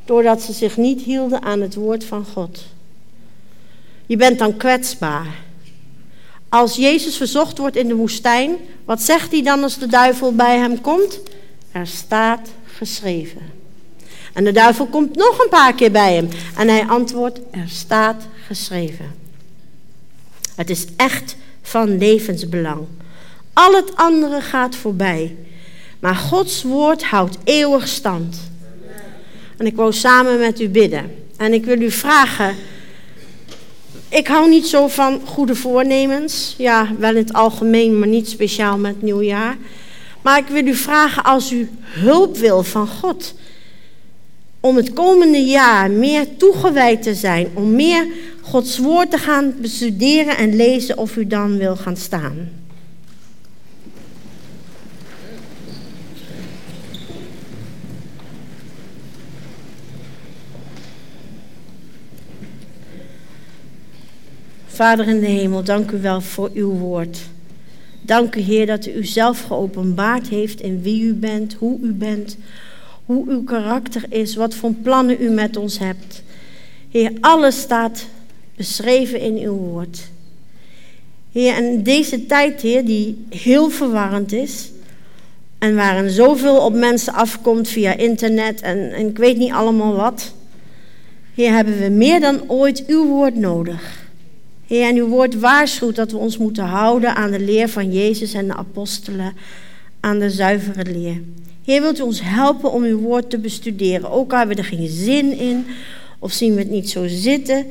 doordat 0.05 0.43
ze 0.43 0.53
zich 0.53 0.77
niet 0.77 1.01
hielden 1.03 1.43
aan 1.43 1.61
het 1.61 1.75
woord 1.75 2.05
van 2.05 2.25
God. 2.25 2.65
Je 4.07 4.17
bent 4.17 4.39
dan 4.39 4.57
kwetsbaar. 4.57 5.35
Als 6.49 6.77
Jezus 6.77 7.17
verzocht 7.17 7.59
wordt 7.59 7.77
in 7.77 7.89
de 7.89 7.95
woestijn, 7.95 8.57
wat 8.85 9.03
zegt 9.03 9.31
hij 9.33 9.43
dan 9.43 9.63
als 9.63 9.79
de 9.79 9.87
duivel 9.87 10.35
bij 10.35 10.59
hem 10.59 10.81
komt? 10.81 11.21
Er 11.73 11.87
staat 11.87 12.49
geschreven. 12.77 13.43
En 14.33 14.45
de 14.45 14.53
duivel 14.53 14.87
komt 14.87 15.17
nog 15.17 15.39
een 15.39 15.49
paar 15.49 15.75
keer 15.75 15.91
bij 15.91 16.15
hem 16.15 16.29
en 16.57 16.69
hij 16.69 16.87
antwoordt: 16.87 17.41
Er 17.51 17.69
staat 17.69 18.27
geschreven. 18.47 19.15
Het 20.55 20.71
is 20.71 20.87
echt 20.97 21.37
van 21.63 21.99
levensbelang. 21.99 22.87
Al 23.53 23.75
het 23.75 23.97
andere 23.97 24.41
gaat 24.41 24.77
voorbij. 24.77 25.37
Maar 26.01 26.15
Gods 26.15 26.63
woord 26.63 27.05
houdt 27.05 27.37
eeuwig 27.45 27.89
stand. 27.89 28.37
En 29.57 29.67
ik 29.67 29.77
wou 29.77 29.93
samen 29.93 30.39
met 30.39 30.61
u 30.61 30.69
bidden. 30.69 31.15
En 31.37 31.53
ik 31.53 31.65
wil 31.65 31.81
u 31.81 31.91
vragen. 31.91 32.55
Ik 34.09 34.27
hou 34.27 34.49
niet 34.49 34.67
zo 34.67 34.89
van 34.89 35.21
goede 35.25 35.55
voornemens. 35.55 36.55
Ja, 36.59 36.89
wel 36.99 37.11
in 37.11 37.17
het 37.17 37.33
algemeen, 37.33 37.99
maar 37.99 38.09
niet 38.09 38.29
speciaal 38.29 38.79
met 38.79 39.03
nieuwjaar. 39.03 39.57
Maar 40.23 40.39
ik 40.39 40.47
wil 40.47 40.67
u 40.67 40.75
vragen 40.75 41.25
als 41.25 41.53
u 41.53 41.69
hulp 41.83 42.37
wil 42.37 42.63
van 42.63 42.87
God. 42.89 43.35
Om 44.61 44.77
het 44.77 44.93
komende 44.93 45.45
jaar 45.45 45.91
meer 45.91 46.37
toegewijd 46.37 47.03
te 47.03 47.15
zijn. 47.15 47.49
Om 47.55 47.75
meer 47.75 48.07
Gods 48.41 48.79
woord 48.79 49.11
te 49.11 49.19
gaan 49.19 49.55
bestuderen 49.61 50.37
en 50.37 50.57
lezen 50.57 50.99
of 50.99 51.17
u 51.17 51.27
dan 51.27 51.59
wil 51.59 51.77
gaan 51.77 51.97
staan. 51.97 52.60
Vader 64.81 65.09
in 65.09 65.21
de 65.21 65.27
hemel, 65.27 65.63
dank 65.63 65.91
u 65.91 66.01
wel 66.01 66.21
voor 66.21 66.51
uw 66.55 66.71
woord. 66.71 67.19
Dank 68.01 68.35
u, 68.35 68.41
Heer, 68.41 68.67
dat 68.67 68.87
u 68.87 68.93
uzelf 68.93 69.41
geopenbaard 69.41 70.29
heeft 70.29 70.61
in 70.61 70.83
wie 70.83 71.03
u 71.03 71.15
bent, 71.15 71.55
hoe 71.55 71.79
u 71.83 71.93
bent, 71.93 72.37
hoe 73.05 73.29
uw 73.29 73.45
karakter 73.45 74.05
is, 74.09 74.35
wat 74.35 74.55
voor 74.55 74.73
plannen 74.73 75.23
u 75.23 75.31
met 75.31 75.57
ons 75.57 75.79
hebt. 75.79 76.23
Heer, 76.91 77.13
alles 77.21 77.61
staat 77.61 78.07
beschreven 78.57 79.21
in 79.21 79.37
uw 79.37 79.53
woord. 79.53 80.01
Heer, 81.33 81.55
en 81.55 81.83
deze 81.83 82.27
tijd, 82.27 82.61
Heer, 82.61 82.85
die 82.85 83.25
heel 83.29 83.71
verwarrend 83.71 84.33
is, 84.33 84.71
en 85.59 85.75
waarin 85.75 86.11
zoveel 86.11 86.57
op 86.65 86.75
mensen 86.75 87.13
afkomt 87.13 87.69
via 87.69 87.97
internet 87.97 88.61
en, 88.61 88.93
en 88.93 89.09
ik 89.09 89.19
weet 89.19 89.37
niet 89.37 89.53
allemaal 89.53 89.97
wat. 89.97 90.35
Heer, 91.35 91.53
hebben 91.53 91.79
we 91.79 91.89
meer 91.89 92.21
dan 92.21 92.51
ooit 92.51 92.87
uw 92.87 93.07
woord 93.07 93.35
nodig. 93.35 94.09
Heer, 94.71 94.87
en 94.87 94.97
uw 94.97 95.07
woord 95.07 95.39
waarschuwt 95.39 95.97
dat 95.97 96.11
we 96.11 96.17
ons 96.17 96.39
moeten 96.39 96.65
houden 96.65 97.15
aan 97.15 97.31
de 97.31 97.41
leer 97.41 97.69
van 97.69 97.93
Jezus 97.93 98.33
en 98.33 98.47
de 98.47 98.55
apostelen, 98.55 99.33
aan 100.01 100.19
de 100.19 100.31
zuivere 100.31 100.93
leer. 100.93 101.21
Heer, 101.65 101.81
wilt 101.81 101.99
u 101.99 102.03
ons 102.03 102.21
helpen 102.23 102.73
om 102.73 102.83
uw 102.83 102.99
woord 102.99 103.31
te 103.31 103.39
bestuderen, 103.39 104.11
ook 104.11 104.33
al 104.33 104.39
hebben 104.39 104.57
we 104.57 104.63
er 104.63 104.69
geen 104.69 104.89
zin 104.89 105.39
in 105.39 105.67
of 106.19 106.33
zien 106.33 106.55
we 106.55 106.61
het 106.61 106.71
niet 106.71 106.91
zo 106.91 107.07
zitten. 107.07 107.67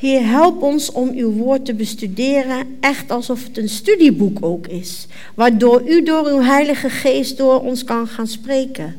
Heer, 0.00 0.26
help 0.26 0.62
ons 0.62 0.92
om 0.92 1.10
uw 1.14 1.30
woord 1.30 1.64
te 1.64 1.74
bestuderen, 1.74 2.76
echt 2.80 3.10
alsof 3.10 3.44
het 3.44 3.58
een 3.58 3.68
studieboek 3.68 4.38
ook 4.40 4.66
is, 4.66 5.06
waardoor 5.34 5.88
u 5.88 6.02
door 6.02 6.26
uw 6.26 6.40
Heilige 6.40 6.90
Geest 6.90 7.36
door 7.36 7.60
ons 7.60 7.84
kan 7.84 8.06
gaan 8.06 8.28
spreken. 8.28 8.94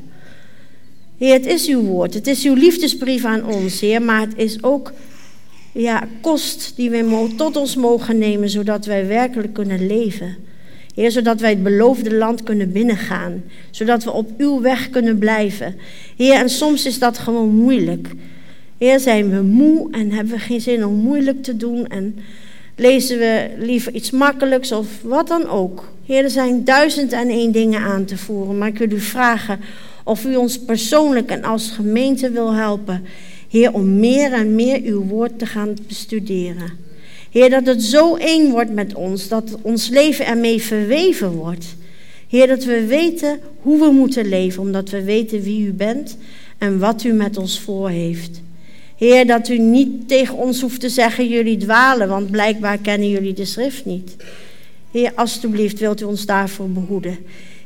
Heer, 1.17 1.33
het 1.33 1.45
is 1.45 1.67
uw 1.67 1.81
woord, 1.81 2.13
het 2.13 2.27
is 2.27 2.43
uw 2.43 2.53
liefdesbrief 2.53 3.25
aan 3.25 3.45
ons, 3.45 3.79
Heer, 3.79 4.01
maar 4.01 4.21
het 4.21 4.33
is 4.35 4.63
ook 4.63 4.93
ja, 5.81 6.07
kost 6.21 6.73
die 6.75 6.89
wij 6.89 7.05
tot 7.35 7.55
ons 7.55 7.75
mogen 7.75 8.17
nemen, 8.17 8.49
zodat 8.49 8.85
wij 8.85 9.07
werkelijk 9.07 9.53
kunnen 9.53 9.87
leven. 9.87 10.35
Heer, 10.95 11.11
zodat 11.11 11.39
wij 11.39 11.49
het 11.49 11.63
beloofde 11.63 12.15
land 12.15 12.43
kunnen 12.43 12.71
binnengaan, 12.71 13.43
zodat 13.71 14.03
we 14.03 14.11
op 14.11 14.29
uw 14.37 14.61
weg 14.61 14.89
kunnen 14.89 15.17
blijven. 15.17 15.75
Heer, 16.15 16.33
en 16.33 16.49
soms 16.49 16.85
is 16.85 16.99
dat 16.99 17.17
gewoon 17.17 17.55
moeilijk. 17.55 18.07
Heer, 18.77 18.99
zijn 18.99 19.29
we 19.29 19.41
moe 19.41 19.91
en 19.91 20.11
hebben 20.11 20.33
we 20.33 20.39
geen 20.39 20.61
zin 20.61 20.85
om 20.85 20.93
moeilijk 20.93 21.43
te 21.43 21.57
doen 21.57 21.87
en 21.87 22.15
lezen 22.75 23.17
we 23.17 23.47
liever 23.57 23.93
iets 23.93 24.11
makkelijks 24.11 24.71
of 24.71 24.87
wat 25.01 25.27
dan 25.27 25.47
ook. 25.47 25.91
Heer, 26.05 26.23
er 26.23 26.29
zijn 26.29 26.63
duizend 26.63 27.11
en 27.11 27.29
één 27.29 27.51
dingen 27.51 27.81
aan 27.81 28.05
te 28.05 28.17
voeren, 28.17 28.57
maar 28.57 28.67
ik 28.67 28.77
wil 28.77 28.91
u 28.91 28.99
vragen 28.99 29.59
of 30.03 30.25
u 30.25 30.35
ons 30.35 30.59
persoonlijk 30.59 31.29
en 31.29 31.43
als 31.43 31.71
gemeente 31.71 32.29
wil 32.29 32.53
helpen. 32.53 33.05
Heer, 33.49 33.73
om 33.73 33.99
meer 33.99 34.33
en 34.33 34.55
meer 34.55 34.81
uw 34.83 35.03
woord 35.03 35.39
te 35.39 35.45
gaan 35.45 35.75
bestuderen. 35.87 36.71
Heer, 37.31 37.49
dat 37.49 37.65
het 37.65 37.83
zo 37.83 38.15
één 38.15 38.51
wordt 38.51 38.73
met 38.73 38.93
ons, 38.93 39.27
dat 39.27 39.57
ons 39.61 39.89
leven 39.89 40.25
ermee 40.25 40.61
verweven 40.61 41.31
wordt. 41.31 41.65
Heer, 42.27 42.47
dat 42.47 42.63
we 42.63 42.85
weten 42.85 43.39
hoe 43.61 43.79
we 43.79 43.91
moeten 43.91 44.29
leven, 44.29 44.61
omdat 44.61 44.89
we 44.89 45.03
weten 45.03 45.41
wie 45.41 45.67
u 45.67 45.73
bent 45.73 46.17
en 46.57 46.79
wat 46.79 47.03
u 47.03 47.11
met 47.11 47.37
ons 47.37 47.59
voor 47.59 47.89
heeft. 47.89 48.41
Heer, 48.97 49.27
dat 49.27 49.49
u 49.49 49.57
niet 49.57 50.07
tegen 50.07 50.35
ons 50.35 50.61
hoeft 50.61 50.79
te 50.79 50.89
zeggen, 50.89 51.27
jullie 51.27 51.57
dwalen, 51.57 52.07
want 52.07 52.31
blijkbaar 52.31 52.77
kennen 52.77 53.09
jullie 53.09 53.33
de 53.33 53.45
schrift 53.45 53.85
niet. 53.85 54.15
Heer, 54.91 55.11
alstublieft 55.15 55.79
wilt 55.79 56.01
u 56.01 56.05
ons 56.05 56.25
daarvoor 56.25 56.69
behoeden. 56.69 57.17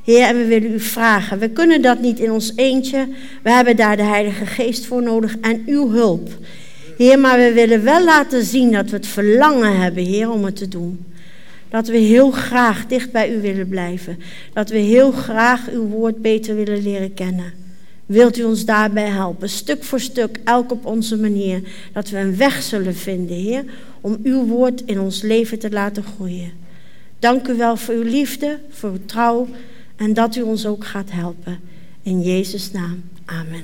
Heer, 0.04 0.26
en 0.26 0.38
we 0.38 0.46
willen 0.46 0.74
u 0.74 0.80
vragen. 0.80 1.40
We 1.40 1.50
kunnen 1.50 1.82
dat 1.82 2.02
niet 2.02 2.20
in 2.20 2.32
ons 2.32 2.52
eentje. 2.56 3.08
We 3.44 3.52
hebben 3.52 3.76
daar 3.76 3.98
de 3.98 4.04
Heilige 4.04 4.46
Geest 4.46 4.86
voor 4.86 5.04
nodig 5.04 5.36
en 5.42 5.64
uw 5.66 5.90
hulp. 5.90 6.30
Heer, 6.98 7.20
maar 7.20 7.38
we 7.38 7.54
willen 7.54 7.84
wel 7.84 8.04
laten 8.04 8.44
zien 8.44 8.72
dat 8.72 8.90
we 8.90 8.96
het 8.96 9.08
verlangen 9.08 9.80
hebben, 9.80 10.04
Heer, 10.04 10.32
om 10.32 10.46
het 10.46 10.56
te 10.56 10.68
doen. 10.68 11.06
Dat 11.70 11.88
we 11.88 11.98
heel 11.98 12.32
graag 12.32 12.88
dicht 12.88 13.12
bij 13.12 13.36
u 13.36 13.42
willen 13.42 13.68
blijven. 13.68 14.20
Dat 14.54 14.70
we 14.70 14.78
heel 14.78 15.12
graag 15.12 15.70
uw 15.72 15.88
woord 15.88 16.22
beter 16.22 16.56
willen 16.56 16.84
leren 16.84 17.14
kennen. 17.14 17.54
Wilt 18.06 18.38
u 18.38 18.44
ons 18.44 18.66
daarbij 18.66 19.08
helpen, 19.08 19.50
stuk 19.50 19.84
voor 19.84 20.00
stuk, 20.00 20.40
elk 20.44 20.72
op 20.72 20.86
onze 20.86 21.18
manier, 21.18 21.62
dat 21.94 22.10
we 22.10 22.18
een 22.18 22.38
weg 22.38 22.62
zullen 22.62 22.96
vinden, 22.96 23.36
Heer, 23.36 23.64
om 24.02 24.18
uw 24.24 24.46
woord 24.46 24.82
in 24.86 25.00
ons 25.00 25.22
leven 25.22 25.60
te 25.60 25.72
laten 25.72 26.04
groeien. 26.04 26.52
Dank 27.20 27.48
u 27.48 27.54
wel 27.56 27.78
voor 27.78 27.94
uw 27.94 28.04
liefde, 28.04 28.60
voor 28.70 28.90
uw 28.90 29.06
trouw 29.06 29.48
en 30.02 30.14
dat 30.14 30.36
u 30.36 30.42
ons 30.42 30.66
ook 30.66 30.86
gaat 30.86 31.12
helpen. 31.12 31.60
In 32.02 32.22
Jezus' 32.22 32.72
naam. 32.72 33.04
Amen. 33.26 33.64